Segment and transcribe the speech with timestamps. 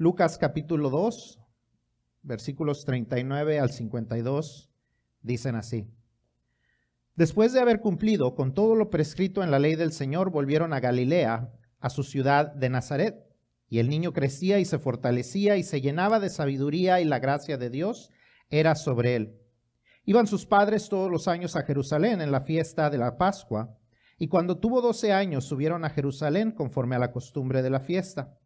[0.00, 1.40] Lucas capítulo 2,
[2.22, 4.70] versículos 39 al 52,
[5.22, 5.88] dicen así.
[7.16, 10.78] Después de haber cumplido con todo lo prescrito en la ley del Señor, volvieron a
[10.78, 13.26] Galilea, a su ciudad de Nazaret.
[13.68, 17.58] Y el niño crecía y se fortalecía y se llenaba de sabiduría y la gracia
[17.58, 18.12] de Dios
[18.50, 19.36] era sobre él.
[20.04, 23.76] Iban sus padres todos los años a Jerusalén en la fiesta de la Pascua,
[24.16, 28.37] y cuando tuvo doce años subieron a Jerusalén conforme a la costumbre de la fiesta.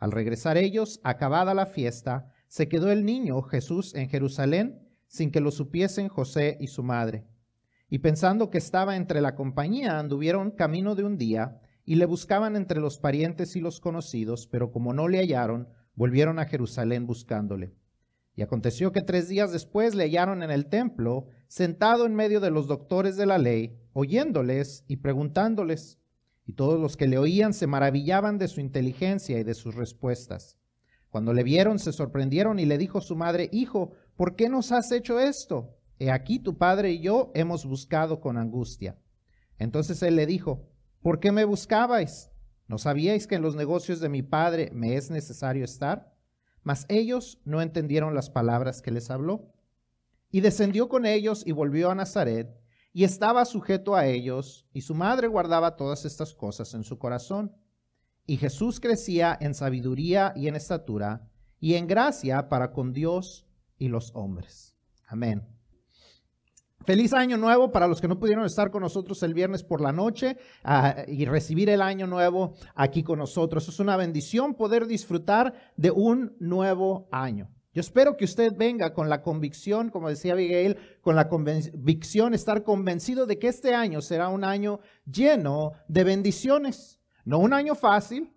[0.00, 5.40] Al regresar ellos, acabada la fiesta, se quedó el niño Jesús en Jerusalén sin que
[5.40, 7.26] lo supiesen José y su madre.
[7.88, 12.56] Y pensando que estaba entre la compañía, anduvieron camino de un día y le buscaban
[12.56, 17.74] entre los parientes y los conocidos, pero como no le hallaron, volvieron a Jerusalén buscándole.
[18.36, 22.50] Y aconteció que tres días después le hallaron en el templo, sentado en medio de
[22.50, 25.99] los doctores de la ley, oyéndoles y preguntándoles.
[26.50, 30.58] Y todos los que le oían se maravillaban de su inteligencia y de sus respuestas.
[31.08, 34.90] Cuando le vieron, se sorprendieron y le dijo su madre, Hijo, ¿por qué nos has
[34.90, 35.78] hecho esto?
[36.00, 38.98] He aquí tu padre y yo hemos buscado con angustia.
[39.58, 40.68] Entonces él le dijo,
[41.02, 42.32] ¿por qué me buscabais?
[42.66, 46.12] ¿No sabíais que en los negocios de mi padre me es necesario estar?
[46.64, 49.52] Mas ellos no entendieron las palabras que les habló.
[50.32, 52.59] Y descendió con ellos y volvió a Nazaret,
[52.92, 57.56] y estaba sujeto a ellos, y su madre guardaba todas estas cosas en su corazón.
[58.26, 61.28] Y Jesús crecía en sabiduría y en estatura,
[61.60, 63.46] y en gracia para con Dios
[63.78, 64.74] y los hombres.
[65.06, 65.46] Amén.
[66.82, 69.92] Feliz año nuevo para los que no pudieron estar con nosotros el viernes por la
[69.92, 73.68] noche ah, y recibir el año nuevo aquí con nosotros.
[73.68, 77.50] Es una bendición poder disfrutar de un nuevo año.
[77.72, 82.64] Yo espero que usted venga con la convicción, como decía Abigail, con la convicción, estar
[82.64, 87.00] convencido de que este año será un año lleno de bendiciones.
[87.24, 88.32] No un año fácil,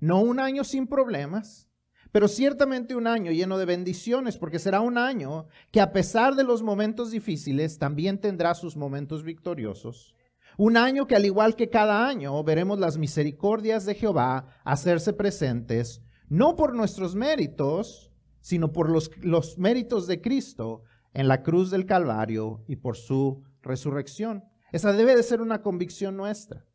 [0.00, 1.68] no un año sin problemas,
[2.10, 6.42] pero ciertamente un año lleno de bendiciones, porque será un año que a pesar de
[6.42, 10.16] los momentos difíciles, también tendrá sus momentos victoriosos.
[10.56, 16.02] Un año que al igual que cada año veremos las misericordias de Jehová hacerse presentes,
[16.28, 18.09] no por nuestros méritos,
[18.40, 23.42] sino por los, los méritos de Cristo en la cruz del Calvario y por su
[23.62, 24.44] resurrección.
[24.72, 26.66] Esa debe de ser una convicción nuestra.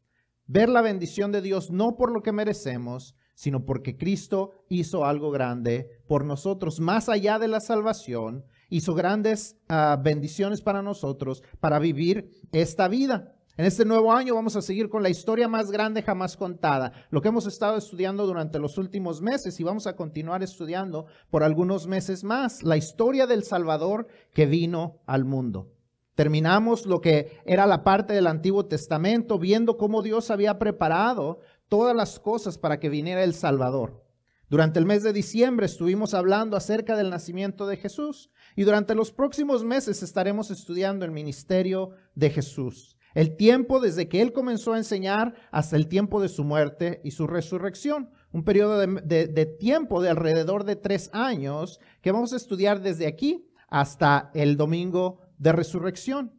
[0.47, 5.31] Ver la bendición de Dios no por lo que merecemos, sino porque Cristo hizo algo
[5.31, 11.79] grande por nosotros, más allá de la salvación, hizo grandes ah, bendiciones para nosotros para
[11.79, 13.34] vivir esta vida.
[13.57, 17.21] En este nuevo año vamos a seguir con la historia más grande jamás contada, lo
[17.21, 21.87] que hemos estado estudiando durante los últimos meses y vamos a continuar estudiando por algunos
[21.87, 25.71] meses más, la historia del Salvador que vino al mundo.
[26.15, 31.39] Terminamos lo que era la parte del Antiguo Testamento, viendo cómo Dios había preparado
[31.69, 34.03] todas las cosas para que viniera el Salvador.
[34.49, 39.13] Durante el mes de diciembre estuvimos hablando acerca del nacimiento de Jesús y durante los
[39.13, 42.94] próximos meses estaremos estudiando el ministerio de Jesús.
[43.15, 47.11] El tiempo desde que Él comenzó a enseñar hasta el tiempo de su muerte y
[47.11, 48.11] su resurrección.
[48.31, 53.07] Un periodo de, de tiempo de alrededor de tres años que vamos a estudiar desde
[53.07, 56.34] aquí hasta el domingo de resurrección.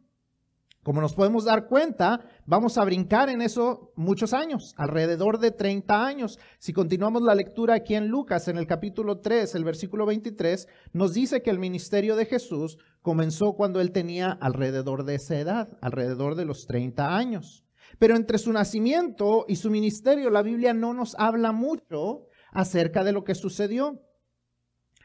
[0.87, 6.07] Como nos podemos dar cuenta, vamos a brincar en eso muchos años, alrededor de 30
[6.07, 6.39] años.
[6.59, 11.13] Si continuamos la lectura aquí en Lucas, en el capítulo 3, el versículo 23, nos
[11.13, 16.35] dice que el ministerio de Jesús comenzó cuando él tenía alrededor de esa edad, alrededor
[16.35, 17.65] de los 30 años.
[17.99, 23.11] Pero entre su nacimiento y su ministerio, la Biblia no nos habla mucho acerca de
[23.11, 24.01] lo que sucedió.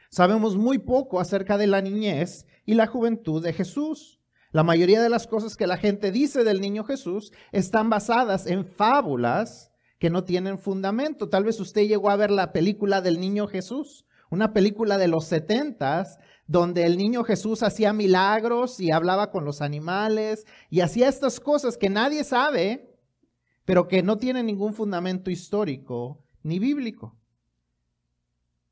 [0.09, 4.22] Sabemos muy poco acerca de la niñez y la juventud de Jesús.
[4.53, 8.65] La mayoría de las cosas que la gente dice del niño Jesús están basadas en
[8.65, 11.27] fábulas que no tienen fundamento.
[11.27, 15.25] Tal vez usted llegó a ver la película del niño Jesús, una película de los
[15.25, 21.39] setentas, donde el niño Jesús hacía milagros y hablaba con los animales y hacía estas
[21.39, 22.95] cosas que nadie sabe,
[23.65, 27.17] pero que no tienen ningún fundamento histórico ni bíblico.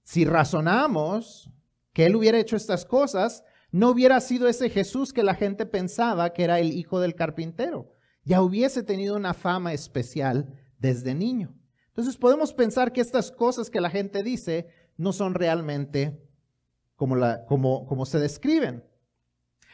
[0.04, 1.50] Si razonamos
[1.92, 6.34] que él hubiera hecho estas cosas, no hubiera sido ese Jesús que la gente pensaba
[6.34, 7.94] que era el hijo del carpintero.
[8.24, 10.48] Ya hubiese tenido una fama especial
[10.78, 11.56] desde niño.
[11.88, 16.22] Entonces podemos pensar que estas cosas que la gente dice no son realmente
[16.96, 17.16] como,
[17.48, 18.84] como, como se describen.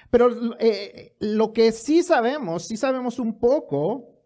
[0.09, 0.29] Pero
[0.59, 4.17] eh, lo que sí sabemos, sí sabemos un poco,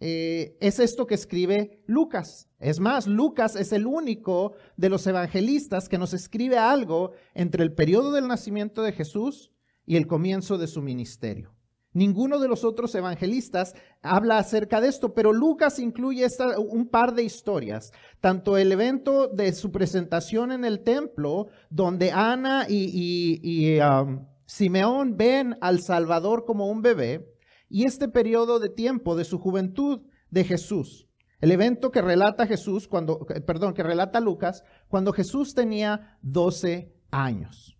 [0.00, 2.45] eh, es esto que escribe Lucas.
[2.58, 7.72] Es más, Lucas es el único de los evangelistas que nos escribe algo entre el
[7.72, 9.52] periodo del nacimiento de Jesús
[9.84, 11.56] y el comienzo de su ministerio.
[11.96, 16.26] Ninguno de los otros evangelistas habla acerca de esto, pero Lucas incluye
[16.58, 17.90] un par de historias.
[18.20, 25.56] Tanto el evento de su presentación en el templo, donde Ana y, um, Simeón ven
[25.62, 27.34] al Salvador como un bebé,
[27.70, 31.08] y este periodo de tiempo de su juventud de Jesús.
[31.40, 37.76] El evento que relata Jesús cuando, perdón, que relata Lucas cuando Jesús tenía 12 años.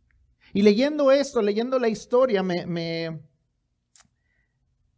[0.52, 3.22] Y leyendo esto, leyendo la historia, me, me,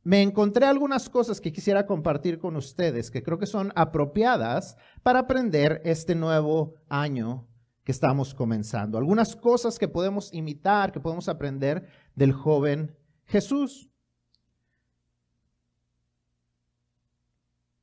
[0.03, 5.21] me encontré algunas cosas que quisiera compartir con ustedes que creo que son apropiadas para
[5.21, 7.49] aprender este nuevo año
[7.85, 8.99] que estamos comenzando.
[8.99, 13.91] Algunas cosas que podemos imitar, que podemos aprender del joven Jesús.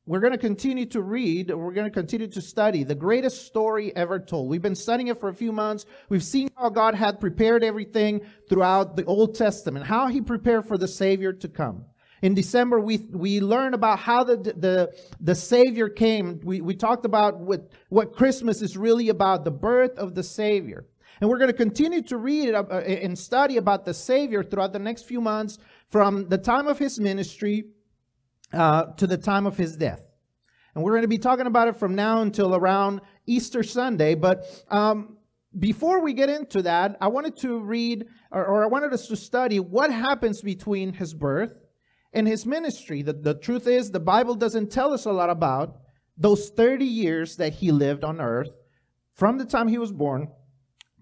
[0.08, 3.96] We're going to continue to read, we're going to continue to study the greatest story
[3.96, 4.50] ever told.
[4.50, 5.88] We've been studying it for a few months.
[6.10, 10.78] We've seen how God had prepared everything throughout the Old Testament, how he prepared for
[10.78, 11.86] the Savior to come.
[12.22, 16.40] In December, we, we learned about how the, the, the Savior came.
[16.44, 20.86] We, we talked about what, what Christmas is really about, the birth of the Savior.
[21.20, 24.80] And we're going to continue to read uh, and study about the Savior throughout the
[24.80, 25.58] next few months
[25.90, 27.66] from the time of his ministry
[28.54, 30.02] uh, to the time of his death.
[30.74, 34.14] And we're going to be talking about it from now until around Easter Sunday.
[34.16, 35.18] But um,
[35.58, 39.16] before we get into that, I wanted to read, or, or I wanted us to
[39.16, 41.54] study what happens between his birth
[42.14, 43.02] and his ministry.
[43.02, 45.78] The, the truth is, the Bible doesn't tell us a lot about
[46.18, 48.52] those 30 years that he lived on earth
[49.14, 50.30] from the time he was born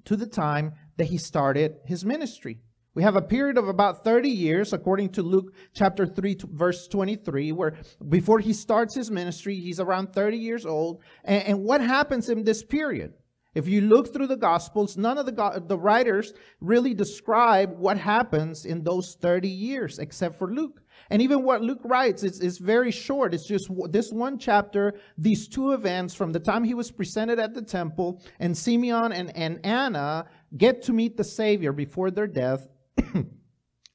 [0.05, 2.59] to the time that he started his ministry.
[2.95, 7.51] We have a period of about 30 years, according to Luke chapter 3, verse 23,
[7.51, 7.75] where
[8.07, 11.01] before he starts his ministry, he's around 30 years old.
[11.23, 13.13] And, and what happens in this period?
[13.55, 18.65] If you look through the Gospels, none of the, the writers really describe what happens
[18.65, 20.81] in those 30 years, except for Luke.
[21.09, 23.33] And even what Luke writes is, is very short.
[23.33, 27.53] It's just this one chapter, these two events from the time he was presented at
[27.53, 30.25] the temple, and Simeon and, and Anna
[30.57, 32.67] get to meet the Savior before their death.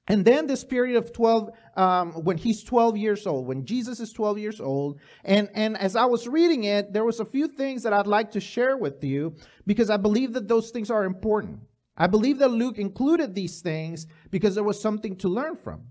[0.09, 4.13] and then this period of 12, um, when he's 12 years old, when Jesus is
[4.13, 5.01] 12 years old.
[5.25, 8.31] And, and as I was reading it, there was a few things that I'd like
[8.33, 9.37] to share with you
[9.67, 11.61] because I believe that those things are important.
[11.97, 15.83] I believe that Luke included these things because there was something to learn from.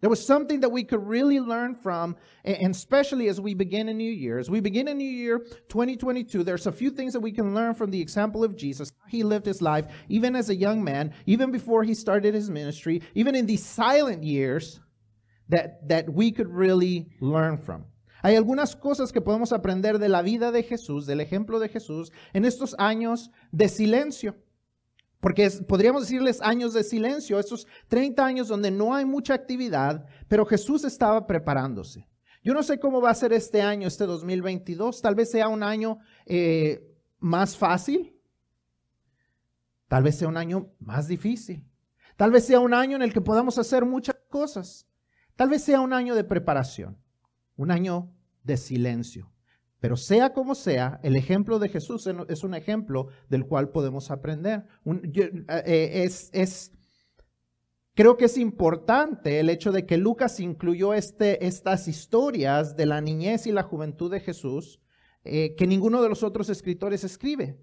[0.00, 3.94] There was something that we could really learn from, and especially as we begin a
[3.94, 4.38] new year.
[4.38, 5.38] As we begin a new year,
[5.68, 8.92] 2022, there's a few things that we can learn from the example of Jesus.
[9.08, 13.00] He lived his life, even as a young man, even before he started his ministry,
[13.14, 14.80] even in these silent years,
[15.48, 17.84] that, that we could really learn from.
[18.22, 22.10] Hay algunas cosas que podemos aprender de la vida de Jesús, del ejemplo de Jesús,
[22.34, 24.34] en estos años de silencio.
[25.26, 30.46] Porque podríamos decirles años de silencio, esos 30 años donde no hay mucha actividad, pero
[30.46, 32.08] Jesús estaba preparándose.
[32.44, 35.02] Yo no sé cómo va a ser este año, este 2022.
[35.02, 38.16] Tal vez sea un año eh, más fácil.
[39.88, 41.68] Tal vez sea un año más difícil.
[42.16, 44.86] Tal vez sea un año en el que podamos hacer muchas cosas.
[45.34, 47.02] Tal vez sea un año de preparación.
[47.56, 48.12] Un año
[48.44, 49.32] de silencio.
[49.80, 54.64] Pero sea como sea, el ejemplo de Jesús es un ejemplo del cual podemos aprender.
[54.84, 56.72] Eh, es, es,
[57.94, 63.00] creo que es importante el hecho de que Lucas incluyó este, estas historias de la
[63.00, 64.80] niñez y la juventud de Jesús
[65.28, 67.58] eh, que ninguno de los otros escritores escribe.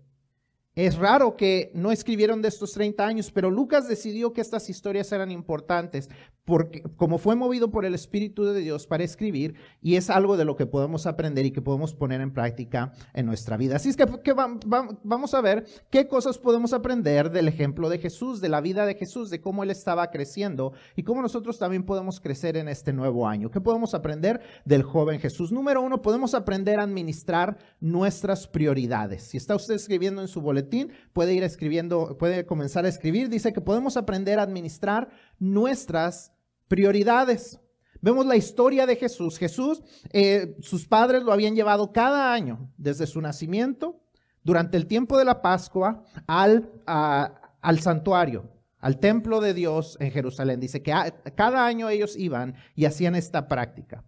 [0.75, 5.11] Es raro que no escribieron de estos 30 años, pero Lucas decidió que estas historias
[5.14, 6.09] eran importantes
[6.45, 10.45] porque como fue movido por el Espíritu de Dios para escribir y es algo de
[10.45, 13.78] lo que podemos aprender y que podemos poner en práctica en nuestra vida.
[13.78, 18.50] Así es que, vamos a ver qué cosas podemos aprender del ejemplo de Jesús, de
[18.50, 22.57] la vida de Jesús, de cómo él estaba creciendo y cómo nosotros también podemos crecer
[22.57, 23.50] en este nuevo año.
[23.50, 25.52] ¿Qué podemos aprender del joven Jesús?
[25.52, 29.23] Número uno, podemos aprender a administrar nuestras prioridades.
[29.23, 33.30] Si está usted escribiendo en su boletín, puede ir escribiendo, puede comenzar a escribir.
[33.30, 35.09] Dice que podemos aprender a administrar
[35.40, 36.31] nuestras
[36.68, 37.59] prioridades.
[38.02, 39.37] Vemos la historia de Jesús.
[39.37, 44.02] Jesús, eh, sus padres lo habían llevado cada año, desde su nacimiento,
[44.44, 50.59] durante el tiempo de la Pascua, al, al santuario, al templo de Dios en Jerusalén.
[50.59, 50.94] Dice que
[51.35, 54.04] cada año ellos iban y hacían esta práctica.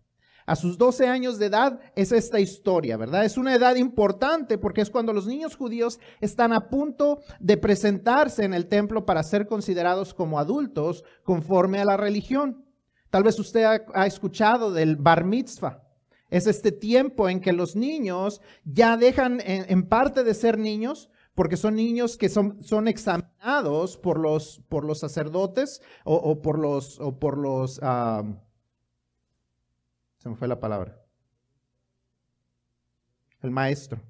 [0.46, 3.25] A sus 12 años de edad es esta historia, ¿verdad?
[3.25, 8.44] Es una edad importante porque es cuando los niños judíos están a punto de presentarse
[8.44, 12.64] en el templo para ser considerados como adultos conforme a la religión.
[13.10, 15.82] Tal vez usted ha, escuchado del bar mitzvah.
[16.30, 21.58] Es este tiempo en que los niños ya dejan en, parte de ser niños porque
[21.58, 27.18] son niños que son, son examinados por los, por los sacerdotes o, por los, o
[27.18, 27.80] por los,
[30.25, 31.00] se me fue la palabra,
[33.44, 34.01] el maestro,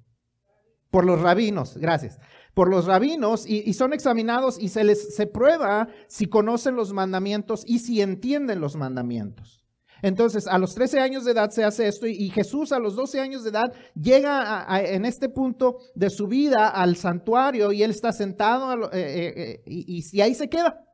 [0.90, 2.22] por los rabinos, gracias,
[2.54, 7.66] por los rabinos y, son examinados y se les se prueba si conocen los mandamientos
[7.68, 9.66] y si entienden los mandamientos.
[10.02, 13.20] Entonces, a los 13 años de edad se hace esto y, Jesús a los 12
[13.20, 18.14] años de edad llega en este punto de su vida al santuario y él está
[18.14, 20.85] sentado eh, eh, eh, y, y, ahí se queda.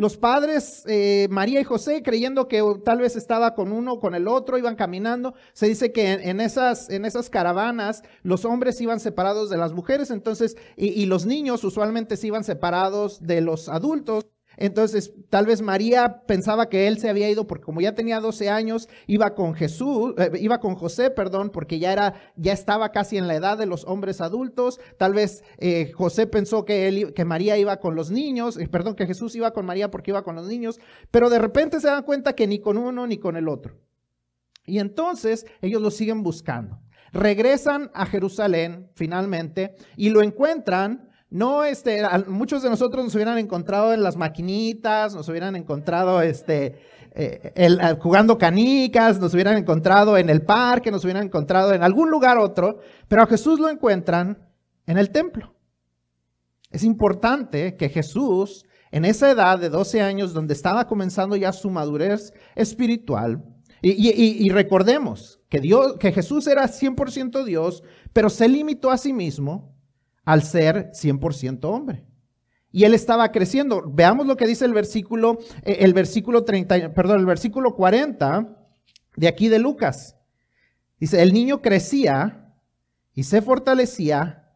[0.00, 0.86] Los padres,
[1.28, 5.34] María y José, creyendo que tal vez estaba con uno con el otro, iban caminando.
[5.52, 10.10] Se dice que en, esas, en esas caravanas los hombres iban separados de las mujeres,
[10.10, 14.24] entonces, y los niños usualmente se iban separados de los adultos.
[14.56, 18.50] Entonces, tal vez María pensaba que él se había ido porque como ya tenía 12
[18.50, 23.16] años, iba con Jesús, eh, iba con José, perdón, porque ya era, ya estaba casi
[23.16, 24.80] en la edad de los hombres adultos.
[24.98, 29.06] Tal vez eh, José pensó que él, María iba con los niños, eh, perdón, que
[29.06, 30.78] Jesús iba con María porque iba con los niños,
[31.10, 33.78] pero de repente se dan cuenta que ni con uno ni con el otro.
[34.66, 36.80] Y entonces ellos lo siguen buscando.
[37.12, 43.92] Regresan a Jerusalén finalmente y lo encuentran no, este, muchos de nosotros nos hubieran encontrado
[43.94, 46.80] en las maquinitas, nos hubieran encontrado, este,
[47.12, 52.36] eh, jugando canicas, nos hubieran encontrado en el parque, nos hubieran encontrado en algún lugar
[52.36, 54.38] otro, pero a Jesús lo encuentran
[54.86, 55.54] en el templo.
[56.68, 61.70] Es importante que Jesús, en esa edad de 12 años, donde estaba comenzando ya su
[61.70, 63.44] madurez espiritual,
[63.82, 67.82] y, y recordemos que, Dios, que Jesús era 100% Dios,
[68.12, 69.69] pero se limitó a sí mismo
[70.30, 72.06] al ser 100% hombre.
[72.70, 73.82] Y él estaba creciendo.
[73.84, 78.56] Veamos lo que dice el versículo, eh, el versículo 30, perdón, el versículo 40
[79.16, 80.16] de aquí de Lucas.
[81.00, 82.54] Dice, el niño crecía
[83.12, 84.54] y se fortalecía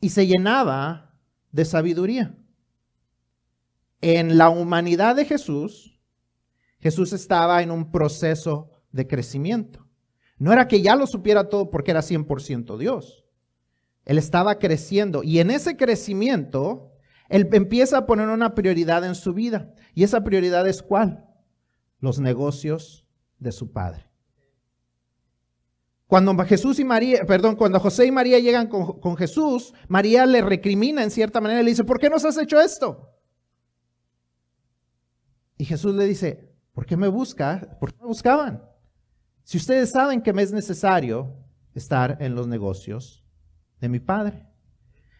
[0.00, 1.18] y se llenaba
[1.50, 2.38] de sabiduría.
[4.00, 5.98] En la humanidad de Jesús,
[6.78, 9.88] Jesús estaba en un proceso de crecimiento.
[10.38, 13.25] No era que ya lo supiera todo porque era 100% Dios.
[14.06, 16.92] Él estaba creciendo y en ese crecimiento,
[17.28, 19.74] él empieza a poner una prioridad en su vida.
[19.94, 21.26] ¿Y esa prioridad es cuál?
[21.98, 23.04] Los negocios
[23.38, 24.08] de su padre.
[26.06, 31.02] Cuando Jesús y María, perdón, cuando José y María llegan con, Jesús, María le recrimina
[31.02, 33.10] en cierta manera, le dice, ¿por qué nos has hecho esto?
[35.58, 37.76] Y Jesús le dice, ¿por qué me busca?
[37.80, 38.62] ¿Por qué me buscaban?
[39.42, 41.34] Si ustedes saben que me es necesario
[41.74, 43.25] estar en los negocios
[43.80, 44.46] de mi Padre.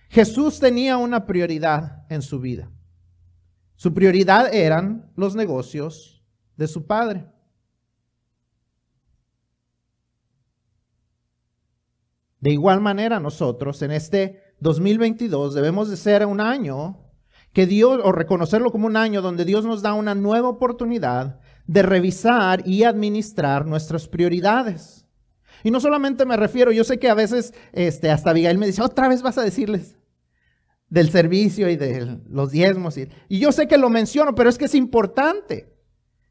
[0.09, 2.71] Jesús tenía una prioridad en su vida.
[3.75, 6.25] Su prioridad eran los negocios
[6.57, 7.27] de su Padre.
[12.41, 17.03] De igual manera nosotros en este 2022 debemos de ser un año
[17.53, 21.83] que Dios, o reconocerlo como un año donde Dios nos da una nueva oportunidad de
[21.83, 25.06] revisar y administrar nuestras prioridades.
[25.67, 28.83] Y no solamente me refiero, yo sé que a veces este, hasta Abigail me dice,
[28.83, 29.97] otra vez vas a decirles
[30.89, 32.97] del servicio y de los diezmos.
[32.97, 35.75] Y, y yo sé que lo menciono, pero es que es importante.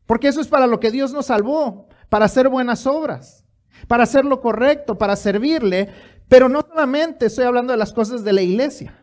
[0.05, 3.43] Porque eso es para lo que Dios nos salvó, para hacer buenas obras,
[3.89, 5.89] para hacer lo correcto, para servirle.
[6.29, 8.97] Pero no solamente estoy hablando de las cosas de la iglesia.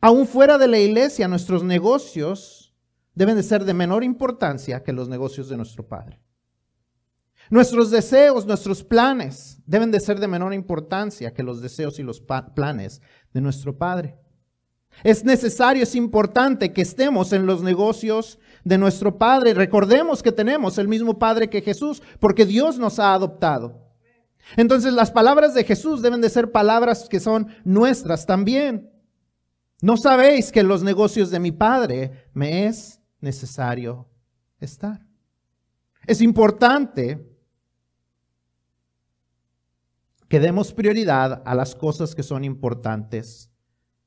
[0.00, 2.74] Aún fuera de la iglesia, nuestros negocios
[3.14, 6.21] deben de ser de menor importancia que los negocios de nuestro Padre.
[7.52, 12.22] Nuestros deseos, nuestros planes deben de ser de menor importancia que los deseos y los
[12.54, 13.02] planes
[13.34, 14.16] de nuestro Padre.
[15.04, 19.52] Es necesario, es importante que estemos en los negocios de nuestro Padre.
[19.52, 23.86] Recordemos que tenemos el mismo Padre que Jesús, porque Dios nos ha adoptado.
[24.56, 28.90] Entonces las palabras de Jesús deben de ser palabras que son nuestras también.
[29.82, 34.08] ¿No sabéis que en los negocios de mi Padre me es necesario
[34.58, 35.04] estar?
[36.06, 37.28] Es importante
[40.32, 43.50] que demos prioridad a las cosas que son importantes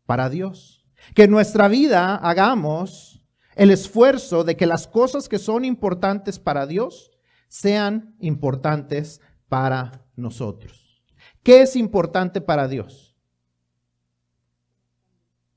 [0.08, 0.84] para Dios.
[1.14, 3.24] Que en nuestra vida hagamos
[3.56, 7.12] el esfuerzo de que las cosas que son importantes para Dios
[7.48, 11.04] sean importantes para nosotros.
[11.44, 13.16] ¿Qué es importante para Dios?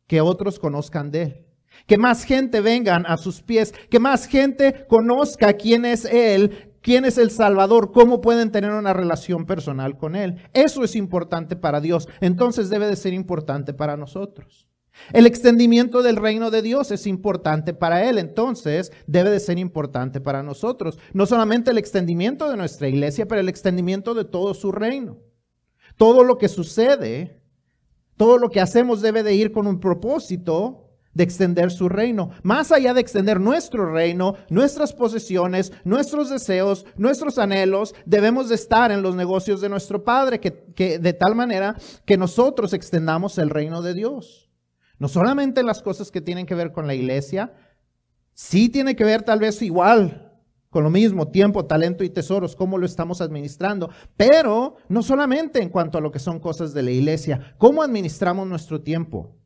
[0.06, 1.46] Que otros conozcan de Él.
[1.86, 7.04] Que más gente vengan a sus pies, que más gente conozca quién es Él, quién
[7.04, 10.36] es el Salvador, cómo pueden tener una relación personal con Él.
[10.52, 14.68] Eso es importante para Dios, entonces debe de ser importante para nosotros.
[15.12, 20.20] El extendimiento del reino de Dios es importante para Él, entonces debe de ser importante
[20.20, 20.98] para nosotros.
[21.12, 25.18] No solamente el extendimiento de nuestra iglesia, pero el extendimiento de todo su reino.
[25.96, 27.42] Todo lo que sucede,
[28.16, 30.87] todo lo que hacemos debe de ir con un propósito
[31.18, 32.30] de extender su reino.
[32.44, 38.92] Más allá de extender nuestro reino, nuestras posesiones, nuestros deseos, nuestros anhelos, debemos de estar
[38.92, 43.50] en los negocios de nuestro Padre, que, que de tal manera que nosotros extendamos el
[43.50, 44.48] reino de Dios.
[45.00, 47.52] No solamente en las cosas que tienen que ver con la iglesia,
[48.32, 50.24] sí tiene que ver tal vez igual
[50.70, 55.70] con lo mismo, tiempo, talento y tesoros, cómo lo estamos administrando, pero no solamente en
[55.70, 59.37] cuanto a lo que son cosas de la iglesia, cómo administramos nuestro tiempo.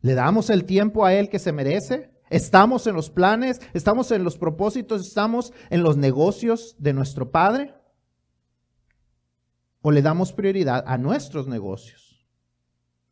[0.00, 2.10] ¿Le damos el tiempo a Él que se merece?
[2.30, 3.60] ¿Estamos en los planes?
[3.72, 5.06] ¿Estamos en los propósitos?
[5.06, 7.74] ¿Estamos en los negocios de nuestro Padre?
[9.80, 12.26] ¿O le damos prioridad a nuestros negocios,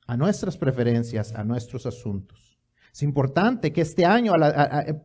[0.07, 2.59] a nuestras preferencias, a nuestros asuntos?
[2.93, 4.33] Es importante que este año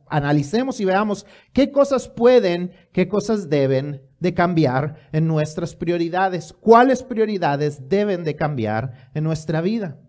[0.07, 7.03] analicemos y veamos qué cosas pueden, qué cosas deben de cambiar en nuestras prioridades, cuáles
[7.03, 9.99] prioridades deben de cambiar en nuestra vida.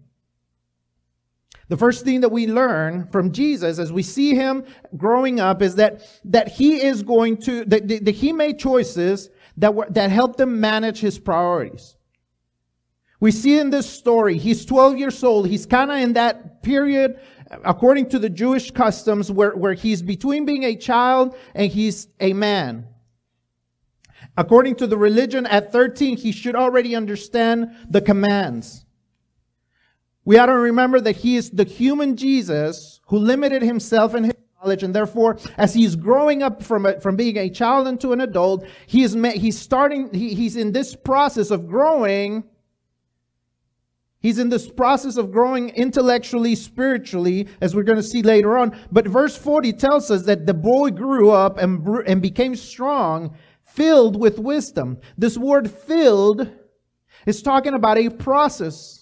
[1.73, 5.77] The first thing that we learn from Jesus as we see him growing up is
[5.77, 10.39] that, that he is going to, that, that he made choices that, were, that helped
[10.39, 11.97] him manage his priorities.
[13.21, 15.49] We see in this story, he's 12 years old.
[15.49, 17.19] He's kind of in that period
[17.65, 22.35] according to the Jewish customs, where, where he's between being a child and he's a
[22.35, 22.87] man.
[24.37, 28.85] According to the religion, at 13, he should already understand the commands.
[30.25, 34.35] We ought to remember that he is the human Jesus who limited himself in his
[34.61, 38.21] knowledge, and therefore, as he's growing up from, a, from being a child into an
[38.21, 42.45] adult, he is, he's starting, he, he's in this process of growing
[44.23, 48.79] He's in this process of growing intellectually, spiritually, as we're going to see later on.
[48.93, 54.19] But verse 40 tells us that the boy grew up and, and became strong, filled
[54.19, 54.99] with wisdom.
[55.19, 56.49] This word filled
[57.27, 59.02] is talking about a process.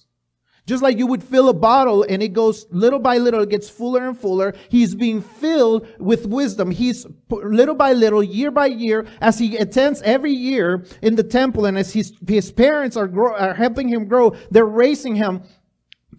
[0.67, 3.69] Just like you would fill a bottle and it goes little by little, it gets
[3.69, 4.55] fuller and fuller.
[4.69, 6.71] He's being filled with wisdom.
[6.71, 11.67] He's little by little, year by year, as he attends every year in the temple
[11.67, 15.43] and as his, his parents are, grow, are helping him grow, they're raising him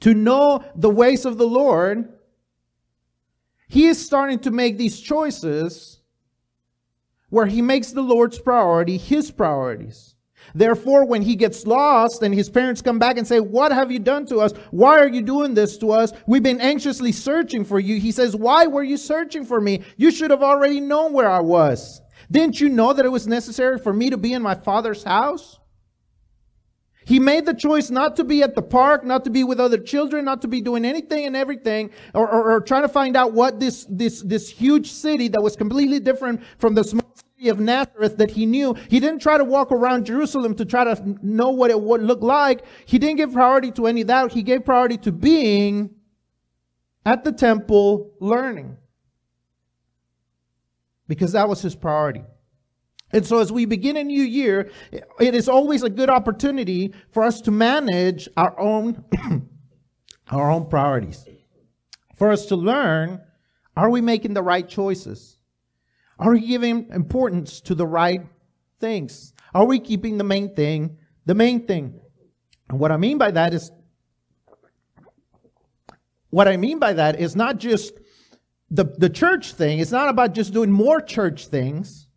[0.01, 2.12] to know the ways of the Lord.
[3.67, 6.01] He is starting to make these choices
[7.30, 10.11] where he makes the Lord's priority his priorities.
[10.54, 14.00] Therefore, when he gets lost and his parents come back and say, What have you
[14.00, 14.54] done to us?
[14.72, 16.12] Why are you doing this to us?
[16.28, 18.00] We've been anxiously searching for you.
[18.00, 19.84] He says, Why were you searching for me?
[19.98, 22.02] You should have already known where I was.
[22.30, 25.60] Didn't you know that it was necessary for me to be in my father's house?
[27.04, 29.78] He made the choice not to be at the park, not to be with other
[29.78, 33.34] children, not to be doing anything and everything, or, or, or trying to find out
[33.34, 37.11] what this, this, this huge city that was completely different from the small
[37.49, 38.73] of Nazareth that he knew.
[38.89, 42.21] He didn't try to walk around Jerusalem to try to know what it would look
[42.21, 42.63] like.
[42.86, 44.32] He didn't give priority to any that.
[44.32, 45.91] He gave priority to being
[47.06, 48.77] at the temple learning.
[51.08, 52.23] Because that was his priority.
[53.12, 54.71] And so as we begin a new year,
[55.19, 59.04] it is always a good opportunity for us to manage our own
[60.32, 61.25] our own priorities.
[62.15, 63.19] For us to learn,
[63.75, 65.38] are we making the right choices?
[66.21, 68.21] Are we giving importance to the right
[68.79, 69.34] things?
[69.55, 71.99] Are we keeping the main thing the main thing?
[72.69, 73.71] And what I mean by that is,
[76.29, 77.93] what I mean by that is not just
[78.69, 79.79] the, the church thing.
[79.79, 82.07] It's not about just doing more church things,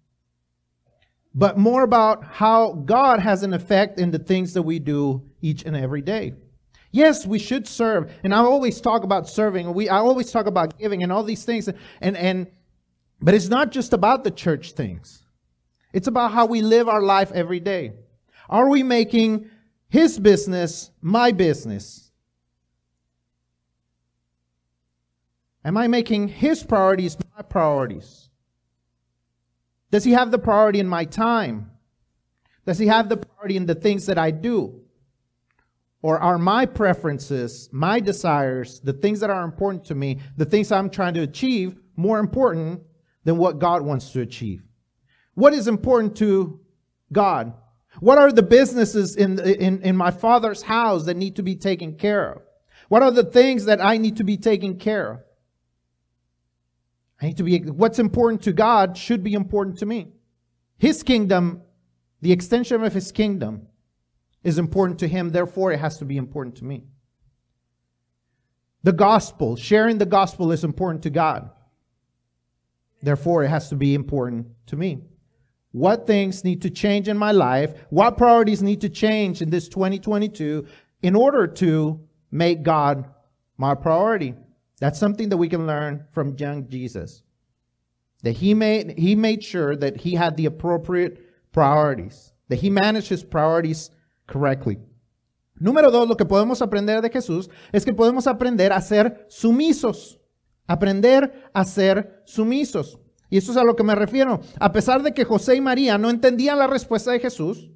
[1.35, 5.65] but more about how God has an effect in the things that we do each
[5.65, 6.35] and every day.
[6.93, 8.13] Yes, we should serve.
[8.23, 9.75] And I always talk about serving.
[9.75, 11.69] We, I always talk about giving and all these things.
[12.01, 12.47] And, and,
[13.25, 15.23] but it's not just about the church things.
[15.95, 17.95] It's about how we live our life every day.
[18.51, 19.49] Are we making
[19.89, 22.11] his business my business?
[25.65, 28.29] Am I making his priorities my priorities?
[29.91, 31.71] Does he have the priority in my time?
[32.67, 34.83] Does he have the priority in the things that I do?
[36.03, 40.71] Or are my preferences, my desires, the things that are important to me, the things
[40.71, 42.83] I'm trying to achieve, more important
[43.25, 44.63] than what God wants to achieve.
[45.35, 46.61] What is important to
[47.13, 47.55] God?
[48.01, 51.97] What are the businesses in, in, in my father's house that need to be taken
[51.97, 52.43] care of?
[52.89, 55.21] What are the things that I need to be taken care of?
[57.21, 60.09] I need to be, what's important to God should be important to me.
[60.77, 61.63] His kingdom,
[62.21, 63.69] the extension of his kingdom
[64.43, 66.85] is important to him, therefore it has to be important to me.
[68.83, 71.51] The gospel, sharing the gospel is important to God.
[73.05, 75.03] Therefore, it has to be important to me.
[75.73, 77.75] What things need to change in my life?
[77.91, 80.67] What priorities need to change in this 2022
[81.03, 83.05] in order to make God
[83.59, 84.35] my priority?
[84.81, 87.23] That's something that we can learn from young Jesus.
[88.23, 93.09] That he made, he made sure that he had the appropriate priorities, that he managed
[93.09, 93.91] his priorities
[94.27, 94.79] correctly.
[95.61, 100.19] Número dos, lo que podemos aprender de Jesús es que podemos aprender a ser sumisos.
[100.67, 102.99] Aprender a ser sumisos.
[103.31, 104.41] Y eso es a lo que me refiero.
[104.61, 107.71] A pesar de que José y María no entendían la respuesta de Jesús,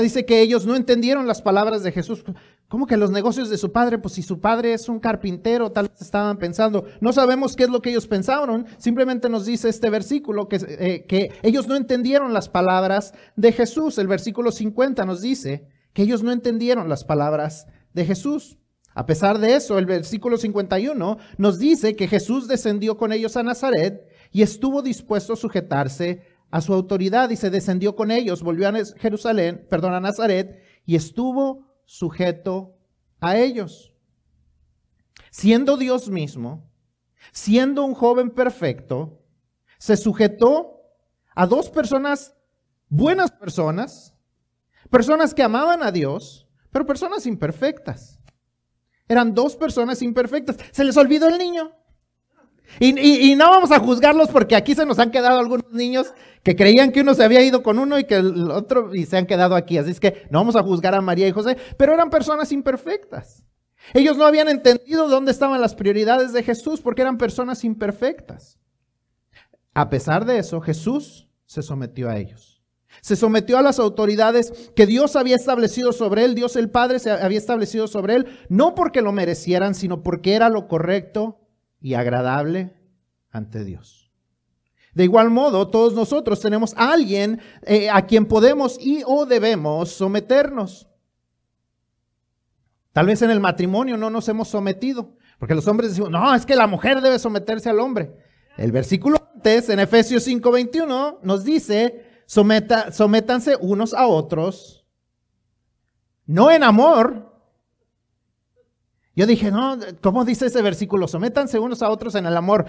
[0.00, 2.24] dice que ellos no entendieron las palabras de Jesús.
[2.68, 3.98] ¿Cómo que los negocios de su padre?
[3.98, 6.84] Pues si su padre es un carpintero, tal vez estaban pensando.
[7.00, 8.66] No sabemos qué es lo que ellos pensaron.
[8.78, 13.98] Simplemente nos dice este versículo que, eh, que ellos no entendieron las palabras de Jesús.
[13.98, 18.58] El versículo 50 nos dice que ellos no entendieron las palabras de Jesús.
[18.94, 23.42] A pesar de eso, el versículo 51 nos dice que Jesús descendió con ellos a
[23.42, 28.68] Nazaret y estuvo dispuesto a sujetarse a su autoridad y se descendió con ellos, volvió
[28.68, 32.76] a Jerusalén, perdón, a Nazaret y estuvo sujeto
[33.20, 33.94] a ellos.
[35.30, 36.70] Siendo Dios mismo,
[37.32, 39.22] siendo un joven perfecto,
[39.78, 40.82] se sujetó
[41.34, 42.36] a dos personas,
[42.88, 44.14] buenas personas,
[44.90, 48.21] personas que amaban a Dios, pero personas imperfectas.
[49.08, 50.56] Eran dos personas imperfectas.
[50.70, 51.72] Se les olvidó el niño.
[52.80, 56.90] Y, no vamos a juzgarlos porque aquí se nos han quedado algunos niños que creían
[56.90, 59.54] que uno se había ido con uno y que el otro y se han quedado
[59.54, 59.78] aquí.
[59.78, 63.44] Así es que no vamos a juzgar a María y José, pero eran personas imperfectas.
[63.94, 68.58] Ellos no habían entendido dónde estaban las prioridades de Jesús porque eran personas imperfectas.
[69.74, 72.61] A pesar de eso, Jesús se sometió a ellos.
[73.00, 77.10] Se sometió a las autoridades que Dios había establecido sobre él, Dios el Padre se
[77.10, 81.40] había establecido sobre él, no porque lo merecieran, sino porque era lo correcto
[81.80, 82.74] y agradable
[83.30, 84.02] ante Dios.
[84.94, 89.90] De igual modo, todos nosotros tenemos a alguien eh, a quien podemos y o debemos
[89.90, 90.86] someternos.
[92.92, 96.44] Tal vez en el matrimonio no nos hemos sometido, porque los hombres decimos, no, es
[96.44, 98.14] que la mujer debe someterse al hombre.
[98.58, 104.86] El versículo antes, en Efesios 5:21, nos dice, Someta, sométanse unos a otros,
[106.24, 107.30] no en amor,
[109.14, 111.08] yo dije, no, ¿cómo dice ese versículo?
[111.08, 112.64] Sométanse unos a otros en el amor.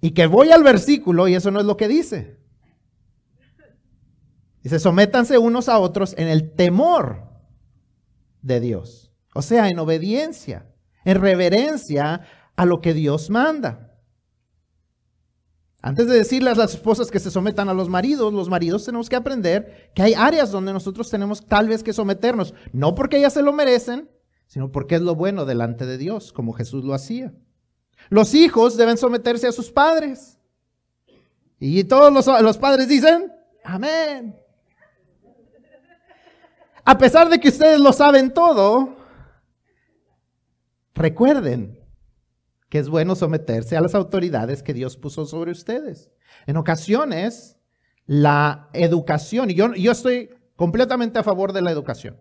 [0.00, 2.40] Y que voy al versículo y eso no es lo que dice.
[4.62, 7.22] Dice, sométanse unos a otros en el temor
[8.40, 9.12] de Dios.
[9.34, 12.22] O sea, en obediencia, en reverencia
[12.56, 13.85] a lo que Dios manda.
[15.86, 19.08] Antes de decirles a las esposas que se sometan a los maridos, los maridos tenemos
[19.08, 23.34] que aprender que hay áreas donde nosotros tenemos tal vez que someternos, no porque ellas
[23.34, 24.10] se lo merecen,
[24.48, 27.32] sino porque es lo bueno delante de Dios, como Jesús lo hacía.
[28.08, 30.40] Los hijos deben someterse a sus padres.
[31.60, 34.36] Y todos los, padres dicen, amén.
[36.84, 38.96] A pesar de que ustedes lo saben todo,
[40.94, 41.78] recuerden
[42.68, 46.10] que es bueno someterse a las autoridades que Dios puso sobre ustedes.
[46.46, 47.58] En ocasiones,
[48.06, 52.20] la educación, y yo, yo estoy completamente a favor de la educación,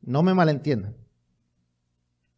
[0.00, 0.96] no me malentiendan.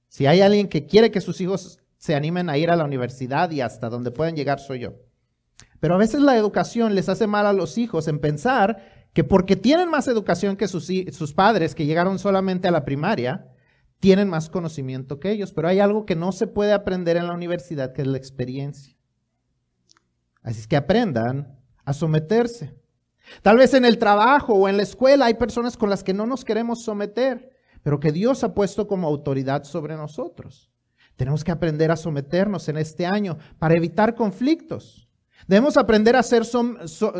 [0.08, 3.50] Si hay alguien que quiere que sus hijos se animen a ir a la universidad
[3.50, 4.94] y hasta donde puedan llegar soy yo.
[5.80, 9.56] Pero a veces la educación les hace mal a los hijos en pensar que porque
[9.56, 13.51] tienen más educación que sus, sus padres que llegaron solamente a la primaria,
[14.02, 15.54] tienen más conocimiento que ellos.
[15.54, 18.94] Pero hay algo que no se puede aprender en la universidad, que es la experiencia.
[20.42, 22.74] Así es que aprendan a someterse.
[23.40, 26.26] Tal vez en el trabajo o en la escuela hay personas con las que no
[26.26, 30.70] nos queremos someter pero que Dios ha puesto como autoridad sobre nosotros.
[31.16, 35.08] Tenemos que aprender a someternos en este año para evitar conflictos.
[35.46, 36.44] Debemos aprender a ser,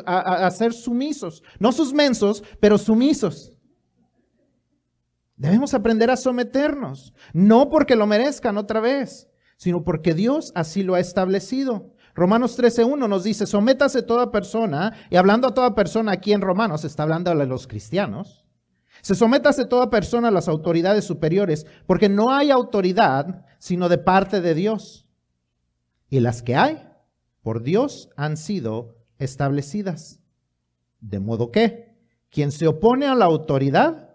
[0.06, 3.58] a, ser sumisos, no susmensos, pero sumisos.
[5.36, 10.94] Debemos aprender a someternos, no porque lo merezcan otra vez, sino porque Dios así lo
[10.94, 11.94] ha establecido.
[12.14, 16.84] Romanos 13.1 nos dice, sométase toda persona, y hablando a toda persona aquí en Romanos,
[16.84, 18.46] está hablando a los cristianos,
[19.00, 24.40] se sométase toda persona a las autoridades superiores, porque no hay autoridad sino de parte
[24.40, 25.08] de Dios.
[26.08, 26.88] Y las que hay,
[27.42, 30.20] por Dios, han sido establecidas.
[31.00, 31.96] De modo que,
[32.30, 34.11] quien se opone a la autoridad,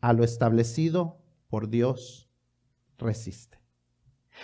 [0.00, 2.28] a lo establecido por Dios,
[2.98, 3.60] resiste.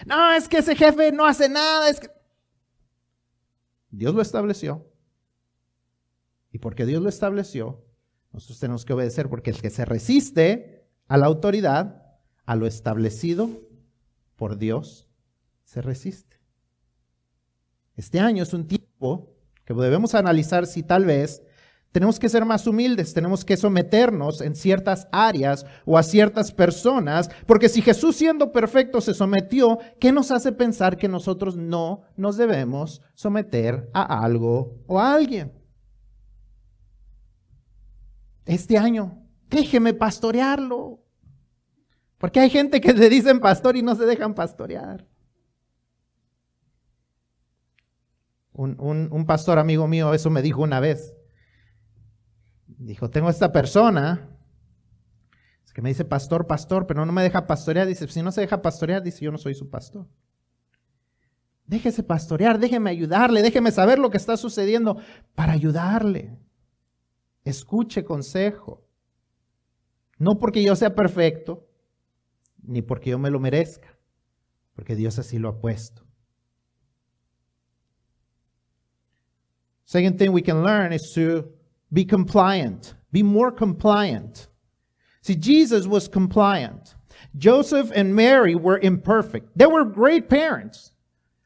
[0.06, 2.10] No, es que ese jefe no hace nada, es que...
[3.90, 4.86] Dios lo estableció.
[6.52, 7.84] Y porque Dios lo estableció,
[8.32, 13.48] nosotros tenemos que obedecer porque el que se resiste a la autoridad, a lo establecido
[14.36, 15.08] por Dios,
[15.64, 16.36] se resiste.
[17.94, 21.42] Este año es un tiempo que debemos analizar si tal vez
[21.96, 27.30] Tenemos que ser más humildes, tenemos que someternos en ciertas áreas o a ciertas personas,
[27.46, 32.36] porque si Jesús siendo perfecto se sometió, ¿qué nos hace pensar que nosotros no nos
[32.36, 35.54] debemos someter a algo o a alguien?
[38.44, 41.02] Este año, déjeme pastorearlo.
[42.18, 45.08] Porque hay gente que le dicen pastor y no se dejan pastorear.
[48.52, 48.76] Un,
[49.10, 51.16] un pastor amigo mío eso me dijo una vez.
[52.78, 54.36] Dijo, tengo esta persona
[55.76, 57.86] que me dice pastor, pastor, pero no me deja pastorear.
[57.86, 60.08] Dice, si no se deja pastorear, dice, yo no soy su pastor.
[61.66, 64.96] Déjese pastorear, déjeme ayudarle, déjeme saber lo que está sucediendo
[65.34, 66.34] para ayudarle.
[67.44, 68.88] Escuche consejo.
[70.16, 71.68] No porque yo sea perfecto,
[72.62, 73.98] ni porque yo me lo merezca,
[74.74, 76.06] porque Dios así lo ha puesto.
[79.84, 81.54] Second thing we can learn is to
[81.92, 84.48] be compliant, be more compliant.
[85.22, 86.94] See, Jesus was compliant.
[87.36, 89.56] Joseph and Mary were imperfect.
[89.56, 90.92] They were great parents.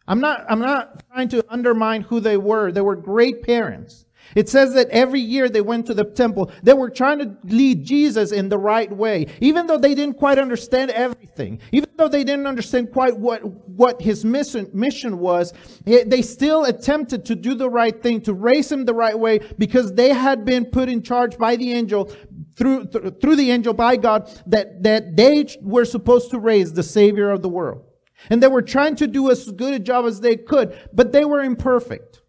[0.06, 2.72] I'm not, I'm not trying to undermine who they were.
[2.72, 4.06] They were great parents.
[4.34, 6.50] It says that every year they went to the temple.
[6.62, 9.26] They were trying to lead Jesus in the right way.
[9.40, 11.60] Even though they didn't quite understand everything.
[11.72, 15.52] Even though they didn't understand quite what, what his mission, mission was,
[15.86, 19.40] eh, they still attempted to do the right thing, to raise him the right way,
[19.58, 22.10] because they had been put in charge by the angel,
[22.56, 27.30] through, through the angel by God, that, that they were supposed to raise the Savior
[27.30, 27.84] of the world.
[28.28, 31.24] And they were trying to do as good a job as they could, but they
[31.24, 32.20] were imperfect.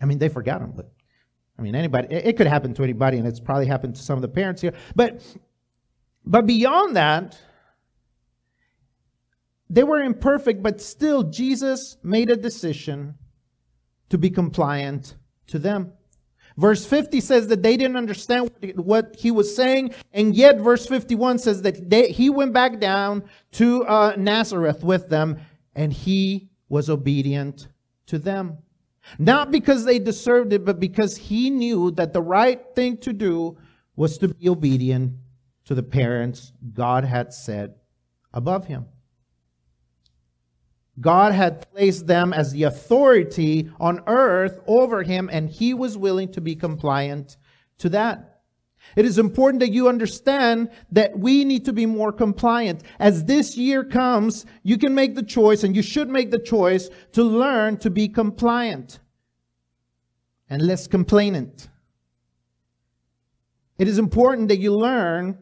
[0.00, 0.90] I mean, they forgot them, but
[1.58, 4.16] I mean, anybody, it, it could happen to anybody, and it's probably happened to some
[4.16, 4.74] of the parents here.
[4.94, 5.22] But,
[6.24, 7.38] but beyond that,
[9.68, 13.16] they were imperfect, but still, Jesus made a decision
[14.08, 15.16] to be compliant
[15.48, 15.92] to them.
[16.56, 21.38] Verse 50 says that they didn't understand what he was saying, and yet verse 51
[21.38, 25.38] says that they, he went back down to uh, Nazareth with them,
[25.74, 27.68] and he was obedient
[28.06, 28.58] to them.
[29.18, 33.56] Not because they deserved it, but because he knew that the right thing to do
[33.96, 35.14] was to be obedient
[35.64, 37.76] to the parents God had set
[38.32, 38.86] above him.
[41.00, 46.32] God had placed them as the authority on earth over him, and he was willing
[46.32, 47.36] to be compliant
[47.78, 48.37] to that.
[48.96, 52.82] It is important that you understand that we need to be more compliant.
[52.98, 56.88] As this year comes, you can make the choice and you should make the choice
[57.12, 59.00] to learn to be compliant
[60.50, 61.68] and less complainant.
[63.78, 65.38] It is important that you learn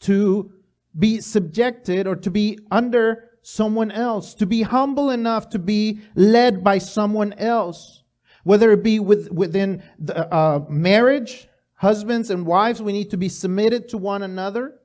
[0.00, 0.52] to
[0.98, 6.62] be subjected or to be under someone else, to be humble enough to be led
[6.62, 8.02] by someone else.
[8.44, 11.48] Whether it be with, within the, uh, marriage,
[11.80, 14.78] husbands and wives, we need to be submitted to one another.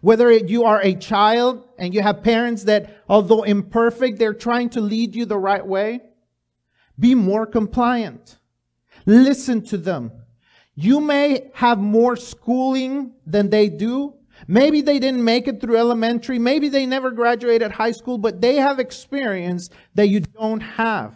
[0.00, 4.80] Whether you are a child and you have parents that, although imperfect, they're trying to
[4.80, 6.00] lead you the right way.
[6.98, 8.38] Be more compliant.
[9.06, 10.10] Listen to them.
[10.74, 14.14] You may have more schooling than they do.
[14.48, 16.40] Maybe they didn't make it through elementary.
[16.40, 21.14] Maybe they never graduated high school, but they have experience that you don't have.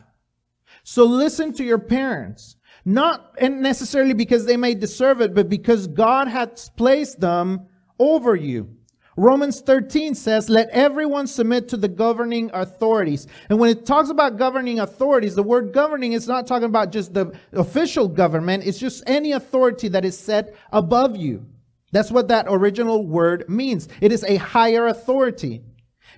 [0.84, 2.54] So listen to your parents.
[2.88, 7.66] Not necessarily because they may deserve it, but because God has placed them
[7.98, 8.70] over you.
[9.16, 13.26] Romans 13 says, let everyone submit to the governing authorities.
[13.48, 17.12] And when it talks about governing authorities, the word governing is not talking about just
[17.12, 18.64] the official government.
[18.64, 21.44] It's just any authority that is set above you.
[21.92, 23.88] That's what that original word means.
[24.00, 25.62] It is a higher authority.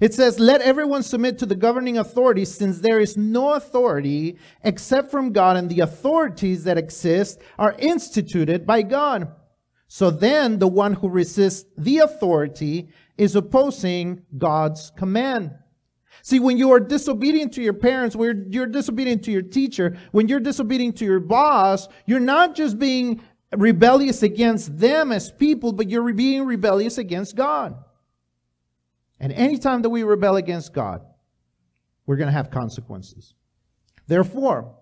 [0.00, 5.10] It says, let everyone submit to the governing authorities since there is no authority except
[5.10, 9.32] from God and the authorities that exist are instituted by God.
[9.88, 15.52] So then the one who resists the authority is opposing God's command.
[16.22, 20.28] See, when you are disobedient to your parents, when you're disobedient to your teacher, when
[20.28, 23.22] you're disobedient to your boss, you're not just being
[23.56, 27.76] rebellious against them as people, but you're being rebellious against God.
[29.20, 31.02] And anytime that we rebel against God,
[32.06, 33.34] we're going to have consequences.
[34.06, 34.74] Therefore,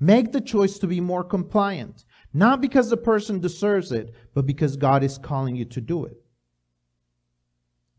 [0.00, 2.04] make the choice to be more compliant.
[2.34, 6.16] Not because the person deserves it, but because God is calling you to do it.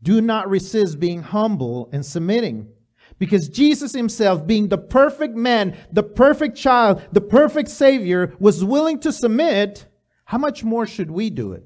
[0.02, 2.68] Do not resist being humble and submitting.
[3.18, 8.98] Because Jesus himself, being the perfect man, the perfect child, the perfect savior, was willing
[9.00, 9.86] to submit,
[10.24, 11.64] how much more should we do it?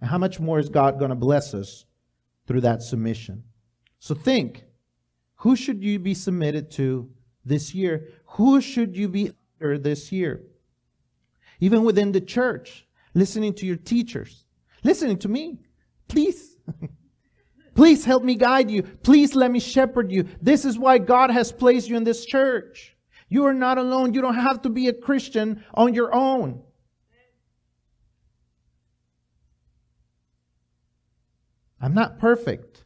[0.00, 1.86] And how much more is God going to bless us
[2.46, 3.44] through that submission?
[4.02, 4.64] So think,
[5.36, 7.08] who should you be submitted to
[7.44, 8.08] this year?
[8.34, 10.42] Who should you be under this year?
[11.62, 14.46] even within the church, listening to your teachers,
[14.82, 15.60] listening to me.
[16.08, 16.56] Please.
[17.76, 18.82] Please help me guide you.
[18.82, 20.26] Please let me shepherd you.
[20.42, 22.96] This is why God has placed you in this church.
[23.28, 24.12] You are not alone.
[24.12, 26.62] You don't have to be a Christian on your own.
[31.80, 32.84] I'm not perfect.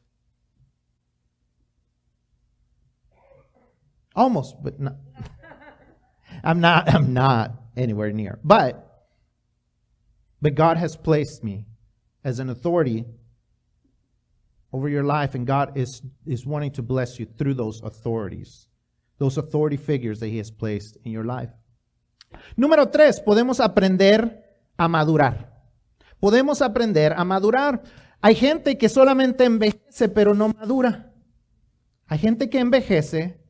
[4.17, 4.97] Almost, but not.
[6.43, 8.39] I'm not I'm not anywhere near.
[8.43, 8.83] But
[10.41, 11.67] but God has placed me
[12.25, 13.05] as an authority
[14.73, 18.69] over your life and God is is wanting to bless you through those authorities.
[19.19, 21.51] Those authority figures that he has placed in your life.
[22.57, 24.45] Número tres, podemos aprender
[24.77, 25.53] a madurar.
[26.21, 27.83] Podemos aprender a madurar.
[28.23, 31.13] Hay gente que solamente envejece pero no madura.
[32.07, 33.46] Hay gente que envejece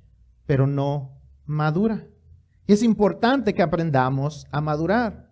[0.46, 2.06] pero no madura.
[2.66, 5.25] Y es importante que aprendamos a madurar.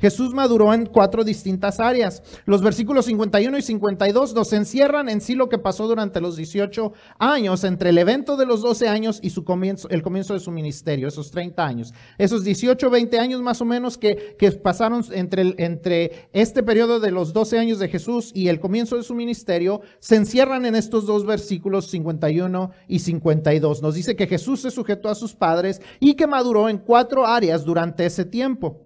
[0.00, 2.22] Jesús maduró en cuatro distintas áreas.
[2.46, 6.92] Los versículos 51 y 52 nos encierran en sí lo que pasó durante los 18
[7.18, 10.50] años, entre el evento de los 12 años y su comienzo, el comienzo de su
[10.50, 11.94] ministerio, esos 30 años.
[12.18, 17.10] Esos 18, 20 años más o menos que, que pasaron entre, entre este periodo de
[17.10, 21.06] los 12 años de Jesús y el comienzo de su ministerio, se encierran en estos
[21.06, 23.82] dos versículos 51 y 52.
[23.82, 27.64] Nos dice que Jesús se sujetó a sus padres y que maduró en cuatro áreas
[27.64, 28.80] durante ese tiempo.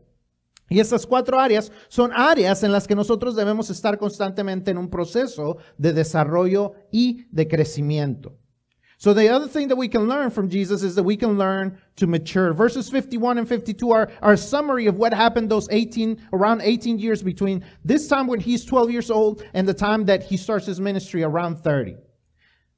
[0.69, 4.89] Y estas cuatro áreas son áreas en las que nosotros debemos estar constantemente en un
[4.89, 8.37] proceso de desarrollo y de crecimiento.
[9.01, 11.79] So the other thing that we can learn from Jesus is that we can learn
[11.97, 12.53] to mature.
[12.53, 17.23] Verses 51 and 52 are our summary of what happened those 18, around 18 years
[17.23, 20.81] between this time when he's 12 years old and the time that he starts his
[20.81, 21.95] ministry around 30.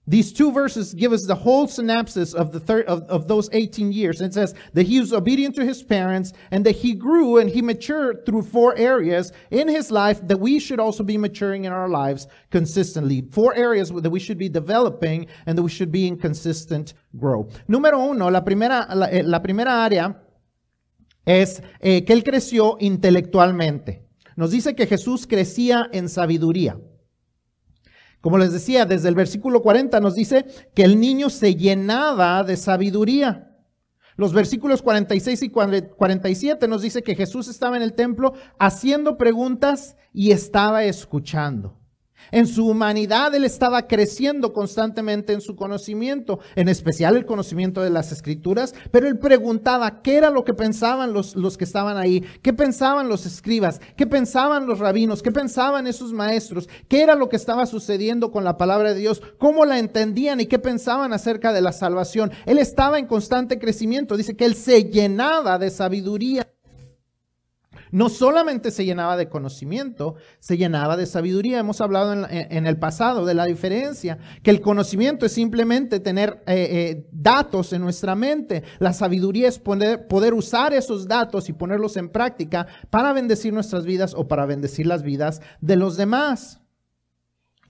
[0.07, 3.93] These two verses give us the whole synopsis of the third of, of those 18
[3.93, 4.21] years.
[4.21, 7.63] It says that he was obedient to his parents and that he grew and he
[7.63, 11.89] matured through four areas in his life that we should also be maturing in our
[11.89, 13.21] lives consistently.
[13.31, 17.61] Four areas that we should be developing and that we should be in consistent growth.
[17.69, 20.17] Número uno, la primera, la, eh, la primera área
[21.25, 24.03] es eh, que él creció intelectualmente.
[24.35, 26.81] Nos dice que Jesús crecía en sabiduría.
[28.21, 32.57] Como les decía, desde el versículo 40 nos dice que el niño se llenaba de
[32.57, 33.57] sabiduría.
[34.17, 39.97] Los versículos 46 y 47 nos dice que Jesús estaba en el templo haciendo preguntas
[40.13, 41.80] y estaba escuchando.
[42.33, 47.91] En su humanidad él estaba creciendo constantemente en su conocimiento, en especial el conocimiento de
[47.91, 52.25] las escrituras, pero él preguntaba qué era lo que pensaban los, los que estaban ahí,
[52.43, 57.29] qué pensaban los escribas, qué pensaban los rabinos, qué pensaban esos maestros, qué era lo
[57.29, 61.53] que estaba sucediendo con la palabra de Dios, cómo la entendían y qué pensaban acerca
[61.53, 62.31] de la salvación.
[62.47, 66.47] Él estaba en constante crecimiento, dice que él se llenaba de sabiduría.
[67.93, 71.59] No solamente se llenaba de conocimiento, se llenaba de sabiduría.
[71.59, 76.69] Hemos hablado en, el pasado de la diferencia, que el conocimiento es simplemente tener eh,
[76.71, 78.63] eh, datos en nuestra mente.
[78.79, 83.85] La sabiduría es poder, poder usar esos datos y ponerlos en práctica para bendecir nuestras
[83.85, 86.61] vidas o para bendecir las vidas de los demás.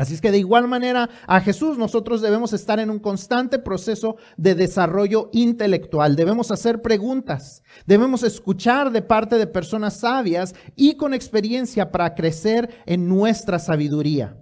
[0.01, 4.17] Así es que de igual manera a Jesús nosotros debemos estar en un constante proceso
[4.39, 6.17] de desarrollo intelectual.
[6.17, 12.83] Debemos hacer preguntas, debemos escuchar de parte de personas sabias y con experiencia para crecer
[12.87, 14.39] en nuestra sabiduría.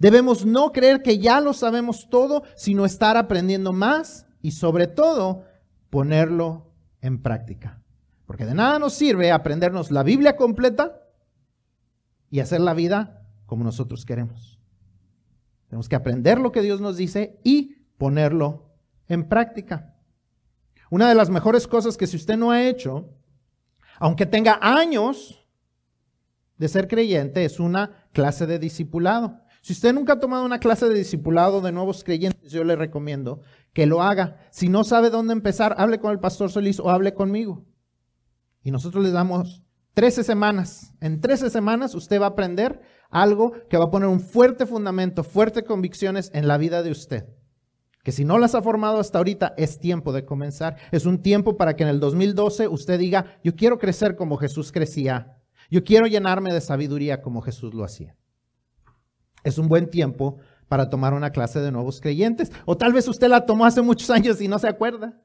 [0.00, 5.44] Debemos no creer que ya lo sabemos todo, sino estar aprendiendo más y sobre todo
[5.88, 7.80] ponerlo en práctica.
[8.26, 11.00] Porque de nada nos sirve aprendernos la Biblia completa
[12.28, 14.55] y hacer la vida como nosotros queremos.
[15.68, 18.74] Tenemos que aprender lo que Dios nos dice y ponerlo
[19.08, 19.96] en práctica.
[20.90, 23.10] Una de las mejores cosas que si usted no ha hecho,
[23.98, 25.46] aunque tenga años
[26.58, 29.40] de ser creyente, es una clase de discipulado.
[29.62, 33.40] Si usted nunca ha tomado una clase de discipulado de nuevos creyentes, yo le recomiendo
[33.72, 34.38] que lo haga.
[34.50, 37.66] Si no sabe dónde empezar, hable con el pastor Solís o hable conmigo.
[38.62, 40.94] Y nosotros les damos 13 semanas.
[41.00, 45.24] En 13 semanas usted va a aprender algo que va a poner un fuerte fundamento,
[45.24, 47.26] fuertes convicciones en la vida de usted.
[48.02, 50.76] Que si no las ha formado hasta ahorita, es tiempo de comenzar.
[50.92, 54.70] Es un tiempo para que en el 2012 usted diga, yo quiero crecer como Jesús
[54.70, 55.38] crecía.
[55.70, 58.16] Yo quiero llenarme de sabiduría como Jesús lo hacía.
[59.42, 60.38] Es un buen tiempo
[60.68, 62.52] para tomar una clase de nuevos creyentes.
[62.64, 65.20] O tal vez usted la tomó hace muchos años y no se acuerda.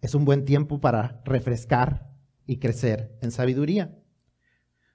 [0.00, 2.10] Es un buen tiempo para refrescar
[2.46, 3.94] y crecer en sabiduría.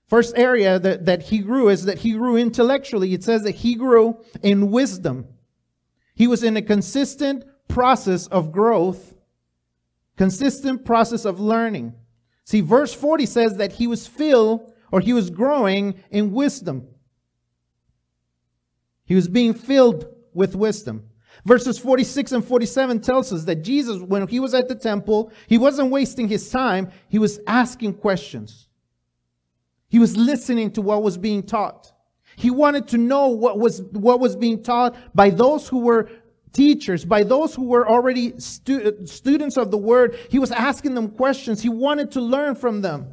[0.07, 3.13] First area that, that he grew is that he grew intellectually.
[3.13, 5.27] It says that he grew in wisdom.
[6.13, 9.15] He was in a consistent process of growth,
[10.15, 11.93] consistent process of learning.
[12.43, 16.87] See, verse 40 says that he was filled or he was growing in wisdom.
[19.05, 21.09] He was being filled with wisdom.
[21.43, 25.57] Verses 46 and 47 tells us that Jesus, when he was at the temple, he
[25.57, 26.91] wasn't wasting his time.
[27.09, 28.64] He was asking questions.
[29.95, 31.93] He was listening to what was being taught.
[32.35, 36.09] He wanted to know what was, what was being taught by those who were
[36.51, 40.19] teachers, by those who were already stu- students of the word.
[40.29, 41.61] He was asking them questions.
[41.61, 43.07] He wanted to learn from them.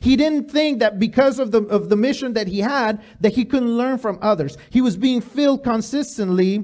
[0.00, 3.44] He didn't think that because of the, of the mission that he had, that he
[3.44, 4.56] couldn't learn from others.
[4.70, 6.62] He was being filled consistently,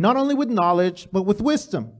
[0.00, 1.92] not only with knowledge, but with wisdom.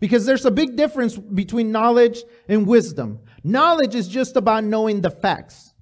[0.00, 3.20] Because there's a big difference between knowledge and wisdom.
[3.44, 5.72] Knowledge is just about knowing the facts.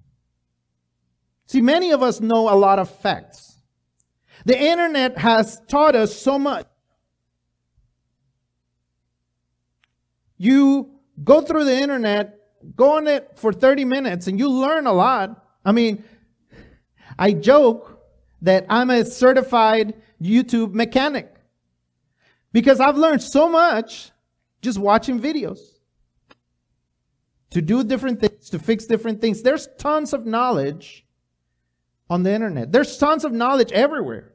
[1.46, 3.59] See, many of us know a lot of facts.
[4.44, 6.66] The internet has taught us so much.
[10.36, 10.90] You
[11.24, 12.38] go through the internet,
[12.76, 15.44] go on it for 30 minutes, and you learn a lot.
[15.64, 16.04] I mean,
[17.18, 18.02] I joke
[18.42, 21.34] that I'm a certified YouTube mechanic
[22.52, 24.11] because I've learned so much
[24.61, 25.75] just watching videos
[27.51, 29.42] to do different things, to fix different things.
[29.42, 31.07] There's tons of knowledge
[32.09, 32.72] on the internet.
[32.72, 34.32] There's tons of knowledge everywhere.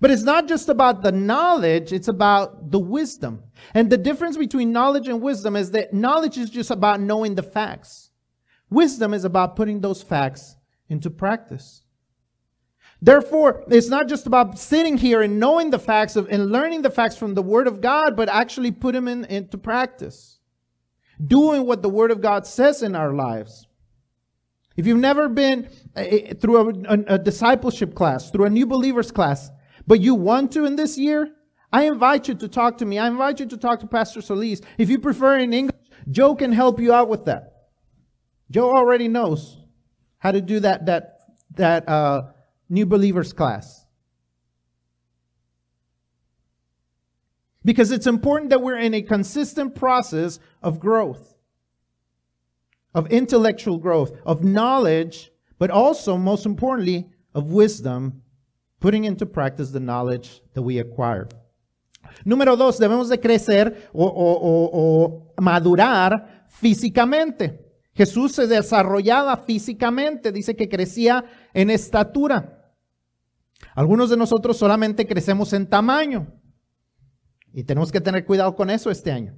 [0.00, 3.44] But it's not just about the knowledge, it's about the wisdom.
[3.72, 7.42] And the difference between knowledge and wisdom is that knowledge is just about knowing the
[7.42, 8.10] facts.
[8.68, 10.56] Wisdom is about putting those facts
[10.88, 11.82] into practice.
[13.00, 16.90] Therefore, it's not just about sitting here and knowing the facts of, and learning the
[16.90, 20.35] facts from the Word of God, but actually put them in, into practice.
[21.24, 23.66] Doing what the Word of God says in our lives.
[24.76, 26.04] If you've never been uh,
[26.40, 29.50] through a, a, a discipleship class, through a new believers class,
[29.86, 31.32] but you want to in this year,
[31.72, 32.98] I invite you to talk to me.
[32.98, 34.60] I invite you to talk to Pastor Solis.
[34.76, 35.76] If you prefer in English,
[36.10, 37.52] Joe can help you out with that.
[38.50, 39.58] Joe already knows
[40.18, 41.20] how to do that, that,
[41.56, 42.22] that, uh,
[42.68, 43.85] new believers class.
[47.66, 51.34] Because it's important that we're in a consistent process of growth,
[52.94, 58.22] of intellectual growth, of knowledge, but also, most importantly, of wisdom
[58.78, 61.26] putting into practice the knowledge that we acquire.
[62.24, 67.58] Número dos, debemos de crecer o, o, o, o madurar físicamente.
[67.94, 72.72] Jesús se desarrollaba físicamente, dice que crecía en estatura.
[73.74, 76.28] Algunos de nosotros solamente crecemos en tamaño
[77.56, 79.34] y tenemos que tener cuidado con eso este año.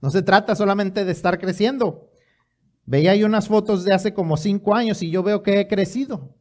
[0.00, 2.10] No se trata solamente de estar creciendo.
[2.84, 6.34] Veía ahí unas fotos de hace como cinco años y yo veo que he crecido.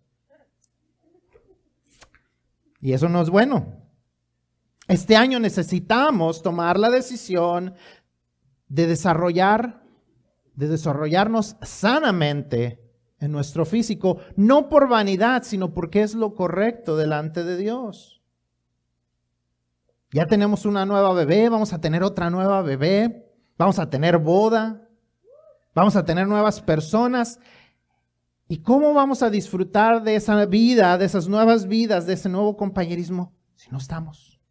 [2.82, 3.75] Y eso no es bueno.
[4.88, 7.75] Este año necesitamos tomar la decisión
[8.67, 9.84] de desarrollar,
[10.55, 12.82] de desarrollarnos sanamente
[13.19, 18.18] en nuestro físico, no por vanidad, sino porque es lo correcto delante de Dios.
[20.12, 24.88] Ya tenemos una nueva bebé, vamos a tener otra nueva bebé, vamos a tener boda,
[25.74, 27.39] vamos a tener nuevas personas
[28.51, 32.57] ¿Y cómo vamos a disfrutar de esa vida, de esas nuevas vidas, de ese nuevo
[32.57, 34.41] compañerismo si no estamos,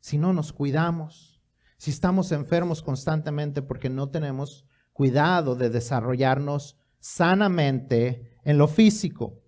[0.00, 1.42] si no nos cuidamos,
[1.76, 9.41] si estamos enfermos constantemente porque no tenemos cuidado de desarrollarnos sanamente en lo físico?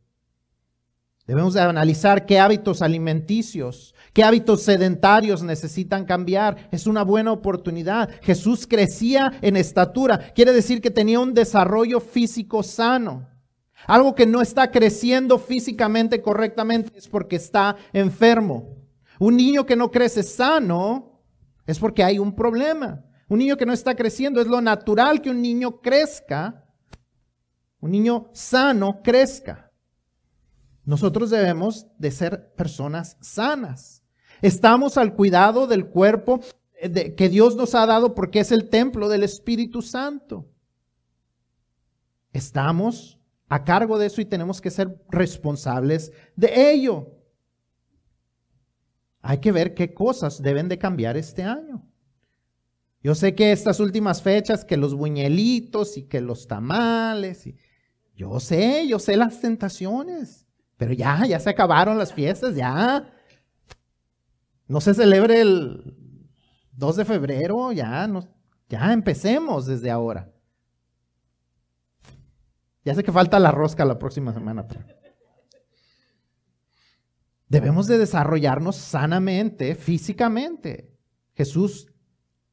[1.26, 6.68] Debemos de analizar qué hábitos alimenticios, qué hábitos sedentarios necesitan cambiar.
[6.70, 8.10] Es una buena oportunidad.
[8.22, 13.28] Jesús crecía en estatura, quiere decir que tenía un desarrollo físico sano.
[13.86, 18.76] Algo que no está creciendo físicamente correctamente es porque está enfermo.
[19.18, 21.22] Un niño que no crece sano
[21.66, 23.02] es porque hay un problema.
[23.28, 26.66] Un niño que no está creciendo es lo natural que un niño crezca.
[27.80, 29.63] Un niño sano crezca.
[30.84, 34.02] Nosotros debemos de ser personas sanas.
[34.42, 36.40] Estamos al cuidado del cuerpo
[37.16, 40.50] que Dios nos ha dado porque es el templo del Espíritu Santo.
[42.32, 43.18] Estamos
[43.48, 47.14] a cargo de eso y tenemos que ser responsables de ello.
[49.22, 51.88] Hay que ver qué cosas deben de cambiar este año.
[53.02, 57.56] Yo sé que estas últimas fechas, que los buñuelitos y que los tamales, y
[58.16, 60.43] yo sé, yo sé las tentaciones,
[60.76, 63.10] pero ya, ya se acabaron las fiestas, ya.
[64.66, 65.94] No se celebre el
[66.72, 68.26] 2 de febrero, ya, no,
[68.68, 70.32] ya empecemos desde ahora.
[72.84, 74.66] Ya sé que falta la rosca la próxima semana.
[77.48, 80.92] Debemos de desarrollarnos sanamente, físicamente.
[81.34, 81.86] Jesús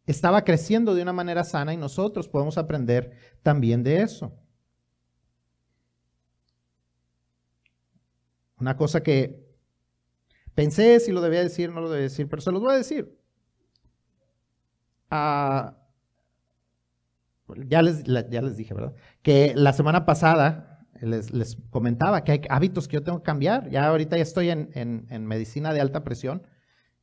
[0.06, 3.12] estaba creciendo de una manera sana y nosotros podemos aprender
[3.42, 4.38] también de eso.
[8.62, 9.44] Una cosa que
[10.54, 13.20] pensé si lo debía decir, no lo debía decir, pero se los voy a decir.
[15.10, 15.78] Ah,
[17.68, 18.94] ya, les, ya les dije, ¿verdad?
[19.24, 23.70] Que la semana pasada les, comentaba que hay hábitos que yo tengo que cambiar.
[23.70, 26.44] Ya ahorita ya estoy en, en medicina de alta presión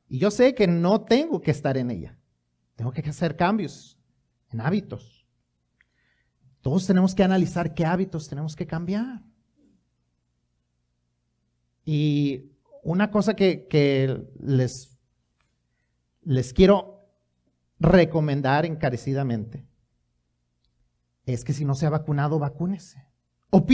[0.09, 2.19] y yo sé que no tengo que estar en ella.
[2.77, 3.99] Tengo que hacer cambios
[4.51, 5.27] en hábitos.
[6.61, 9.28] Todos tenemos que analizar qué hábitos tenemos que cambiar.
[11.91, 14.99] Y una cosa que, les,
[16.21, 17.01] les quiero
[17.81, 19.65] recomendar encarecidamente
[21.25, 23.07] es que si no se ha vacunado, vacúnese.
[23.49, 23.65] O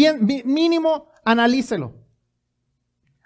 [0.44, 2.06] mínimo, analícelo.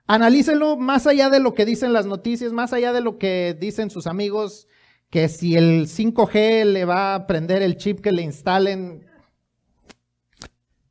[0.06, 3.90] Analícelo más allá de lo que dicen las noticias, más allá de lo que dicen
[3.90, 4.68] sus amigos
[5.10, 9.06] que si el 5G le va a prender el chip que le instalen,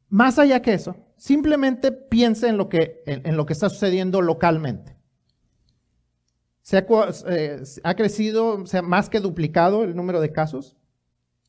[0.07, 4.95] más allá que eso, simplemente piense en lo que, en, lo que está sucediendo localmente.
[6.61, 6.85] Se ha,
[7.27, 10.77] eh, ha crecido, se más que duplicado el número de casos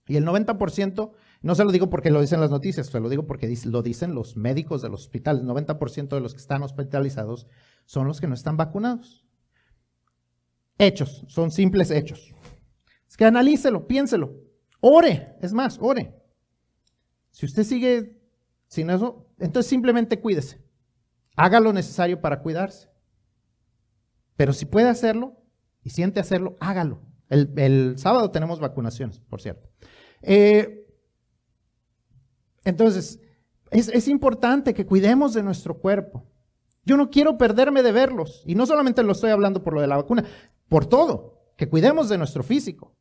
[0.08, 1.12] y el 90%,
[1.42, 4.16] no se lo digo porque lo dicen las noticias, se lo digo porque lo dicen
[4.16, 7.46] los médicos del hospital, el 90% de los que están hospitalizados
[7.84, 9.24] son los que no están vacunados.
[10.76, 12.34] Hechos, son simples hechos.
[13.08, 14.34] Es que analícelo, piénselo.
[14.80, 16.16] Ore, es más, ore.
[17.30, 18.17] Si usted sigue
[18.68, 20.62] sin eso, entonces simplemente cuídese.
[21.36, 22.90] Haga lo necesario para cuidarse.
[24.36, 25.36] Pero si puede hacerlo
[25.82, 27.02] y siente hacerlo, hágalo.
[27.28, 29.68] El, sábado tenemos vacunaciones, por cierto.
[30.22, 30.86] Eh,
[32.64, 33.20] entonces,
[33.70, 36.26] es, es importante que cuidemos de nuestro cuerpo.
[36.84, 38.42] Yo no quiero perderme de verlos.
[38.46, 40.24] Y no solamente lo estoy hablando por lo de la vacuna,
[40.68, 42.94] por todo, que cuidemos de nuestro físico.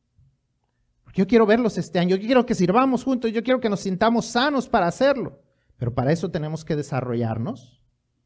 [1.14, 4.26] Yo quiero verlos este año, yo quiero que sirvamos juntos, yo quiero que nos sintamos
[4.26, 5.40] sanos para hacerlo.
[5.78, 7.80] Pero para eso tenemos que desarrollarnos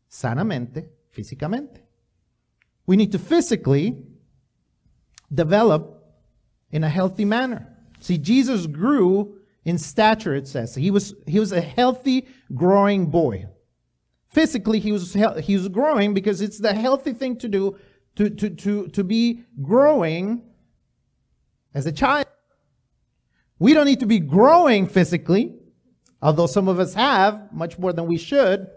[0.09, 1.82] sanamente, físicamente.
[2.86, 4.05] We need to physically
[5.32, 6.03] develop
[6.70, 7.68] in a healthy manner.
[8.00, 10.74] See, Jesus grew in stature, it says.
[10.74, 13.46] He was, he was a healthy, growing boy.
[14.28, 17.76] Physically, he was, he was growing because it's the healthy thing to do
[18.16, 20.42] to, to, to, to be growing
[21.74, 22.26] as a child.
[23.59, 25.55] We don't need to be growing physically,
[26.22, 28.70] although some of us have much more than we should,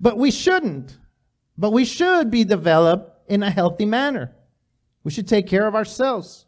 [0.00, 0.98] but we shouldn't.
[1.56, 4.32] But we should be developed in a healthy manner.
[5.02, 6.46] We should take care of ourselves.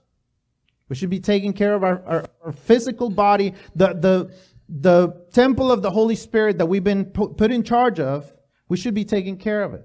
[0.88, 4.34] We should be taking care of our, our, our physical body, the, the,
[4.68, 8.32] the temple of the Holy Spirit that we've been put, put in charge of.
[8.68, 9.84] We should be taking care of it.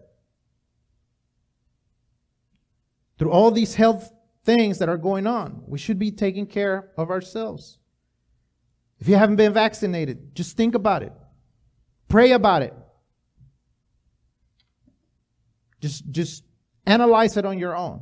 [3.17, 4.11] Through all these health
[4.43, 7.79] things that are going on, we should be taking care of ourselves.
[8.99, 11.13] If you haven't been vaccinated, just think about it.
[12.07, 12.73] Pray about it.
[15.81, 16.43] Just, just
[16.85, 18.01] analyze it on your own.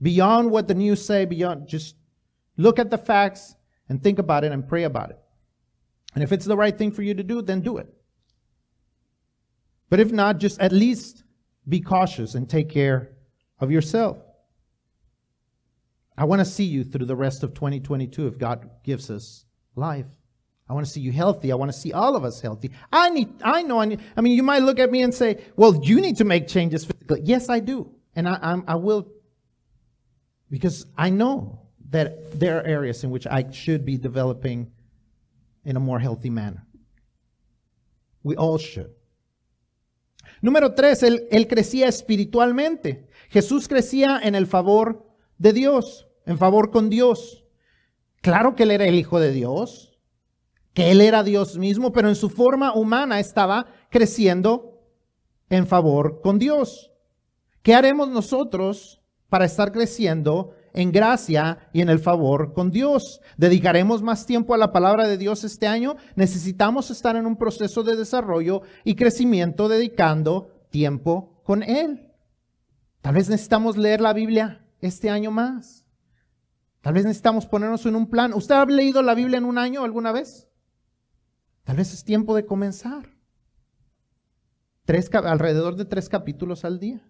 [0.00, 1.94] Beyond what the news say, beyond, just
[2.56, 3.54] look at the facts
[3.88, 5.18] and think about it and pray about it.
[6.14, 7.86] And if it's the right thing for you to do, then do it.
[9.88, 11.22] But if not, just at least
[11.68, 13.12] be cautious and take care
[13.60, 14.18] of yourself.
[16.16, 19.44] I want to see you through the rest of 2022 if God gives us
[19.74, 20.06] life.
[20.68, 21.52] I want to see you healthy.
[21.52, 22.70] I want to see all of us healthy.
[22.90, 25.44] I need, I know, I need, I mean, you might look at me and say,
[25.56, 27.20] well, you need to make changes physically.
[27.24, 27.90] Yes, I do.
[28.14, 29.08] And I, I'm, I will,
[30.50, 31.60] because I know
[31.90, 34.70] that there are areas in which I should be developing
[35.64, 36.64] in a more healthy manner.
[38.22, 38.90] We all should.
[40.42, 43.08] Número tres, él, él crecía espiritualmente.
[43.30, 45.04] Jesús crecía en el favor
[45.38, 47.41] de Dios, en favor con Dios.
[48.22, 49.98] Claro que él era el Hijo de Dios,
[50.72, 54.80] que él era Dios mismo, pero en su forma humana estaba creciendo
[55.50, 56.92] en favor con Dios.
[57.62, 63.20] ¿Qué haremos nosotros para estar creciendo en gracia y en el favor con Dios?
[63.36, 65.96] ¿Dedicaremos más tiempo a la palabra de Dios este año?
[66.14, 72.12] Necesitamos estar en un proceso de desarrollo y crecimiento dedicando tiempo con Él.
[73.00, 75.81] Tal vez necesitamos leer la Biblia este año más.
[76.82, 78.34] Tal vez necesitamos ponernos en un plan.
[78.34, 80.48] ¿Usted ha leído la Biblia en un año alguna vez?
[81.62, 83.08] Tal vez es tiempo de comenzar.
[84.84, 87.08] Tres, alrededor de tres capítulos al día.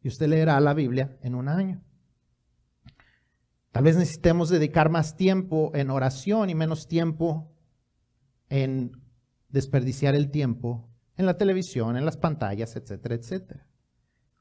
[0.00, 1.84] Y usted leerá la Biblia en un año.
[3.72, 7.52] Tal vez necesitemos dedicar más tiempo en oración y menos tiempo
[8.48, 8.92] en
[9.50, 13.66] desperdiciar el tiempo en la televisión, en las pantallas, etcétera, etcétera.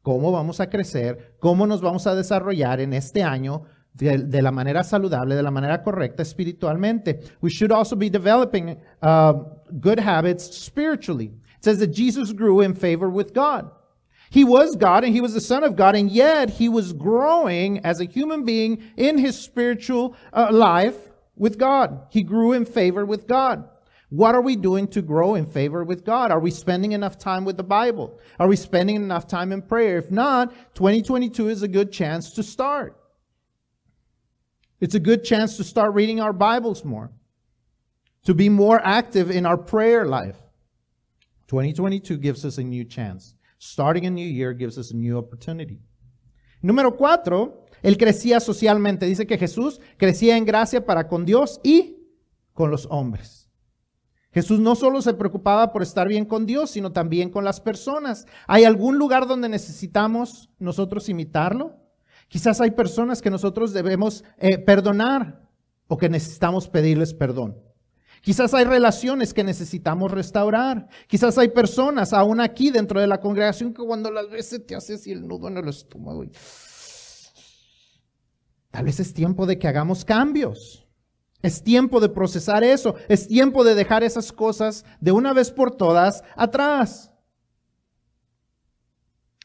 [0.02, 1.36] ¿Cómo vamos a crecer?
[1.40, 3.64] ¿Cómo nos vamos a desarrollar en este año
[3.98, 7.32] de, de, la manera saludable, de la manera correcta espiritualmente.
[7.42, 9.34] We should also be developing uh,
[9.80, 11.32] good habits spiritually.
[11.58, 13.72] It says that Jesus grew in favor with God.
[14.30, 17.80] He was God and he was the Son of God, and yet he was growing
[17.86, 20.98] as a human being in his spiritual uh, life
[21.36, 22.08] with God.
[22.10, 23.68] He grew in favor with God.
[24.10, 26.32] What are we doing to grow in favor with God?
[26.32, 28.20] Are we spending enough time with the Bible?
[28.40, 29.98] Are we spending enough time in prayer?
[29.98, 32.96] If not, 2022 is a good chance to start.
[34.80, 37.10] It's a good chance to start reading our Bibles more,
[38.24, 40.38] to be more active in our prayer life.
[41.48, 43.34] 2022 gives us a new chance.
[43.58, 45.80] Starting a new year gives us a new opportunity.
[46.62, 49.08] Número cuatro, él crecía socialmente.
[49.08, 51.98] Dice que Jesús crecía en gracia para con Dios y
[52.54, 53.50] con los hombres.
[54.32, 58.28] Jesús no solo se preocupaba por estar bien con Dios, sino también con las personas.
[58.46, 61.87] ¿Hay algún lugar donde necesitamos nosotros imitarlo?
[62.28, 65.48] Quizás hay personas que nosotros debemos eh, perdonar
[65.88, 67.58] o que necesitamos pedirles perdón.
[68.22, 70.88] Quizás hay relaciones que necesitamos restaurar.
[71.08, 74.96] Quizás hay personas aún aquí dentro de la congregación que cuando las veces te hace
[74.96, 76.26] así el nudo en el estómago.
[78.72, 80.86] Tal vez es tiempo de que hagamos cambios.
[81.42, 82.96] Es tiempo de procesar eso.
[83.08, 87.14] Es tiempo de dejar esas cosas de una vez por todas atrás.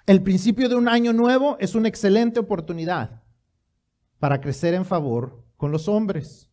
[0.04, 3.22] El principio de un año nuevo es una excelente oportunidad
[4.18, 6.50] para crecer en favor con los hombres.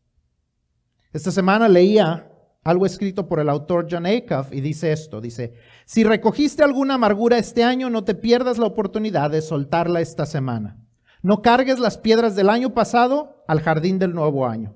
[1.14, 2.32] Esta semana leía
[2.64, 7.40] algo escrito por el autor John Acuff y dice esto, dice, si recogiste alguna amargura
[7.40, 10.78] este año, no te pierdas la oportunidad de soltarla esta semana.
[11.24, 14.76] No cargues las piedras del año pasado al jardín del nuevo año.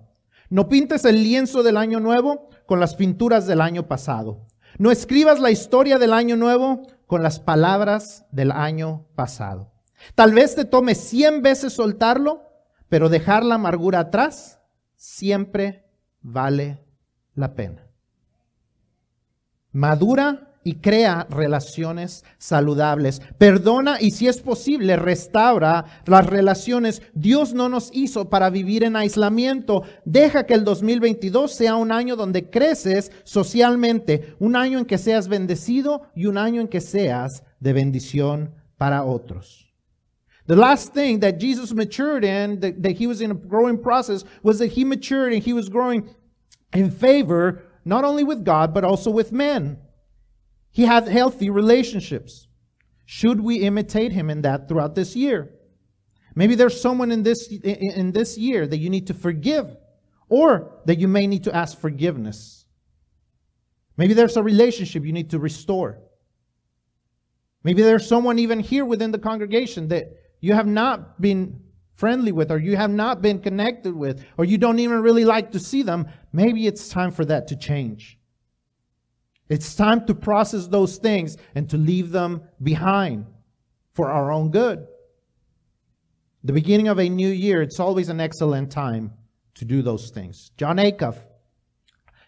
[0.49, 4.47] No pintes el lienzo del año nuevo con las pinturas del año pasado.
[4.79, 9.71] No escribas la historia del año nuevo con las palabras del año pasado.
[10.15, 12.41] Tal vez te tome cien veces soltarlo,
[12.89, 14.59] pero dejar la amargura atrás
[14.95, 15.85] siempre
[16.23, 16.83] vale
[17.35, 17.85] la pena.
[19.71, 23.21] Madura y crea relaciones saludables.
[23.37, 27.01] Perdona y si es posible restaura las relaciones.
[27.13, 29.83] Dios no nos hizo para vivir en aislamiento.
[30.05, 35.27] Deja que el 2022 sea un año donde creces socialmente, un año en que seas
[35.27, 39.63] bendecido y un año en que seas de bendición para otros.
[40.45, 44.25] The last thing that Jesus matured in, that, that, he was in a growing process,
[44.41, 46.09] was that he matured and he was growing
[46.73, 49.77] in favor not only with God, but also with men.
[50.73, 52.47] He had healthy relationships.
[53.05, 55.53] Should we imitate him in that throughout this year?
[56.35, 59.67] Maybe there's someone in this, in this year that you need to forgive,
[60.29, 62.65] or that you may need to ask forgiveness.
[63.97, 65.99] Maybe there's a relationship you need to restore.
[67.63, 70.07] Maybe there's someone even here within the congregation that
[70.41, 71.61] you have not been
[71.93, 75.51] friendly with, or you have not been connected with, or you don't even really like
[75.51, 78.17] to see them, maybe it's time for that to change.
[79.49, 83.25] It's time to process those things and to leave them behind
[83.93, 84.87] for our own good.
[86.43, 89.13] The beginning of a new year, it's always an excellent time
[89.55, 90.51] to do those things.
[90.57, 91.17] John Acuff,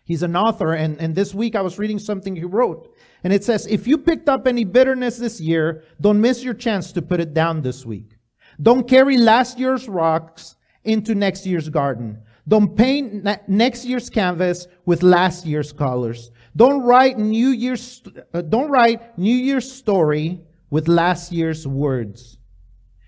[0.04, 2.94] he's an author, and, and this week I was reading something he wrote.
[3.24, 6.92] And it says, if you picked up any bitterness this year, don't miss your chance
[6.94, 8.18] to put it down this week.
[8.62, 12.22] Don't carry last year's rocks into next year's garden.
[12.48, 16.30] Don't paint next year's canvas with last year's colors.
[16.56, 18.02] Don't write New Year's,
[18.34, 22.38] uh, don't write New Year's story with last year's words.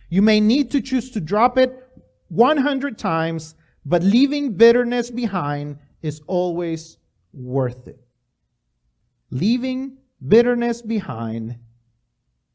[0.10, 1.74] You may need to choose to drop it
[2.30, 6.98] 100 times, but leaving bitterness behind is always
[7.34, 8.00] worth it.
[9.32, 11.58] Leaving bitterness behind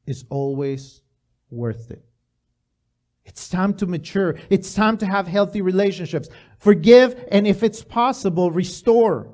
[0.07, 1.03] is always
[1.51, 2.05] worth it.
[3.24, 4.36] It's time to mature.
[4.51, 6.28] It's time to have healthy relationships.
[6.59, 9.32] Forgive, and if it's possible, restore.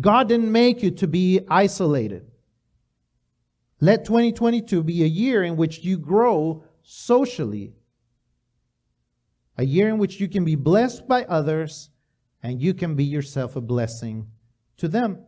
[0.00, 2.26] God didn't make you to be isolated.
[3.80, 7.74] Let 2022 be a year in which you grow socially,
[9.56, 11.90] a year in which you can be blessed by others
[12.42, 14.26] and you can be yourself a blessing
[14.78, 15.18] to them.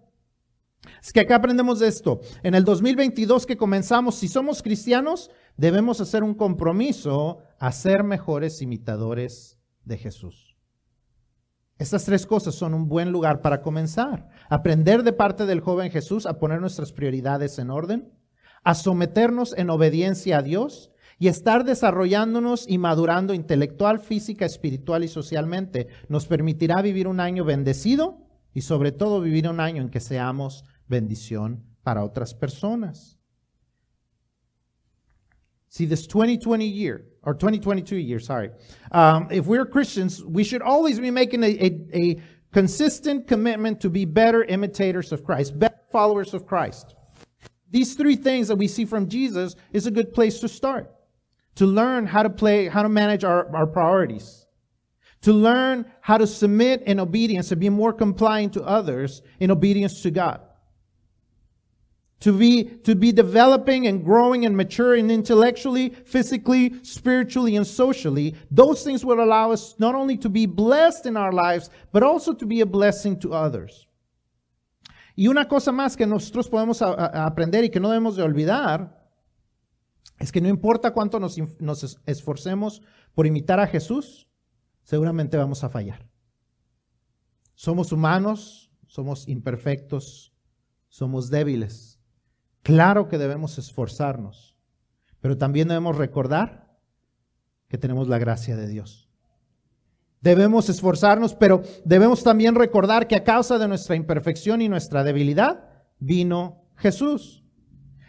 [1.02, 2.20] Es que acá aprendemos esto.
[2.42, 8.62] En el 2022 que comenzamos, si somos cristianos, debemos hacer un compromiso a ser mejores
[8.62, 10.45] imitadores de Jesús.
[11.78, 14.28] Estas tres cosas son un buen lugar para comenzar.
[14.48, 18.12] Aprender de parte del joven Jesús a poner nuestras prioridades en orden,
[18.64, 25.08] a someternos en obediencia a Dios y estar desarrollándonos y madurando intelectual, física, espiritual y
[25.08, 30.00] socialmente nos permitirá vivir un año bendecido y sobre todo vivir un año en que
[30.00, 33.15] seamos bendición para otras personas.
[35.68, 38.50] See, this 2020 year, or 2022 year, sorry.
[38.92, 42.20] Um, if we're Christians, we should always be making a, a, a
[42.52, 46.94] consistent commitment to be better imitators of Christ, better followers of Christ.
[47.70, 50.92] These three things that we see from Jesus is a good place to start.
[51.56, 54.46] To learn how to play, how to manage our, our priorities.
[55.22, 60.02] To learn how to submit in obedience and be more compliant to others in obedience
[60.02, 60.40] to God
[62.20, 68.82] to be, to be developing and growing and maturing intellectually, physically, spiritually, and socially, those
[68.82, 72.46] things will allow us not only to be blessed in our lives, but also to
[72.46, 73.86] be a blessing to others.
[75.14, 78.94] Y una cosa más que nosotros podemos aprender y que no debemos de olvidar
[80.18, 82.82] es que no importa cuánto nos, nos esforcemos
[83.14, 84.26] por imitar a Jesús,
[84.82, 86.06] seguramente vamos a fallar.
[87.54, 90.34] Somos humanos, somos imperfectos,
[90.88, 91.95] somos débiles.
[92.66, 94.56] Claro que debemos esforzarnos,
[95.20, 96.76] pero también debemos recordar
[97.68, 99.08] que tenemos la gracia de Dios.
[100.20, 105.64] Debemos esforzarnos, pero debemos también recordar que a causa de nuestra imperfección y nuestra debilidad
[106.00, 107.44] vino Jesús.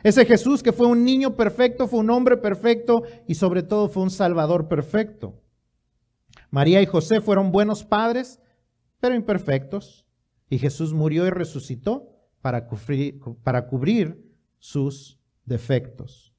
[0.01, 4.01] Ese Jesús que fue un niño perfecto, fue un hombre perfecto y sobre todo fue
[4.01, 5.39] un salvador perfecto.
[6.49, 8.41] María y José fueron buenos padres,
[8.99, 10.07] pero imperfectos.
[10.49, 12.09] Y Jesús murió y resucitó
[12.41, 14.26] para cubrir, para cubrir
[14.59, 16.33] sus defectos.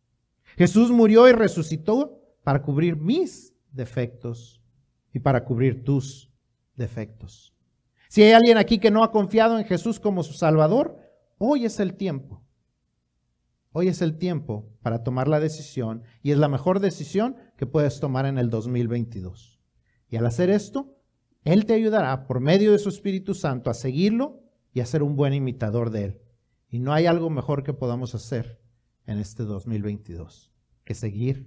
[0.56, 4.60] Jesús murió y resucitó para cubrir mis defectos
[5.12, 6.30] y para cubrir tus
[6.74, 7.54] defectos.
[8.08, 10.98] Si hay alguien aquí que no ha confiado en Jesús como su Salvador,
[11.36, 12.42] hoy es el tiempo.
[13.72, 18.00] Hoy es el tiempo para tomar la decisión y es la mejor decisión que puedes
[18.00, 19.60] tomar en el 2022.
[20.08, 20.96] Y al hacer esto,
[21.44, 24.40] Él te ayudará por medio de su Espíritu Santo a seguirlo
[24.72, 26.20] y a ser un buen imitador de Él.
[26.70, 28.58] Y no hay algo mejor que podamos hacer
[29.06, 30.50] en este 2022
[30.84, 31.46] que seguir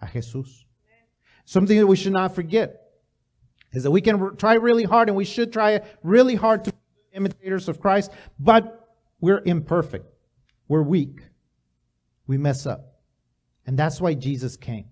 [0.00, 0.64] a Jesús.
[1.44, 2.86] Something that we should not forget
[3.72, 6.78] is that we can try really hard and we should try really hard to be
[7.12, 8.88] imitators of Christ, but
[9.20, 10.06] we're imperfect.
[10.68, 11.20] We're weak.
[12.26, 12.96] We mess up.
[13.66, 14.86] And that's why Jesus came.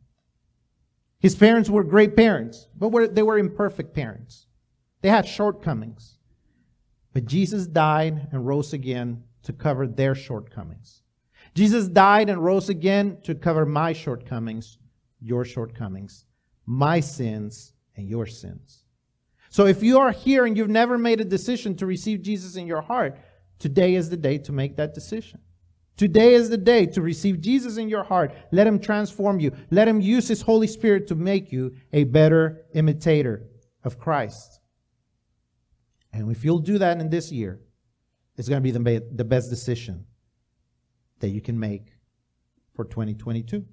[1.18, 4.46] His parents were great parents, but they were imperfect parents.
[5.00, 6.18] They had shortcomings.
[7.12, 11.02] But Jesus died and rose again to cover their shortcomings.
[11.54, 14.78] Jesus died and rose again to cover my shortcomings,
[15.20, 16.24] your shortcomings,
[16.66, 18.84] my sins, and your sins.
[19.50, 22.66] So if you are here and you've never made a decision to receive Jesus in
[22.66, 23.16] your heart,
[23.60, 25.40] today is the day to make that decision.
[25.96, 28.34] Today is the day to receive Jesus in your heart.
[28.50, 29.52] Let him transform you.
[29.70, 33.46] Let him use his Holy Spirit to make you a better imitator
[33.84, 34.58] of Christ.
[36.12, 37.60] And if you'll do that in this year,
[38.36, 40.06] it's going to be the, the best decision
[41.20, 41.92] that you can make
[42.74, 43.64] for 2022.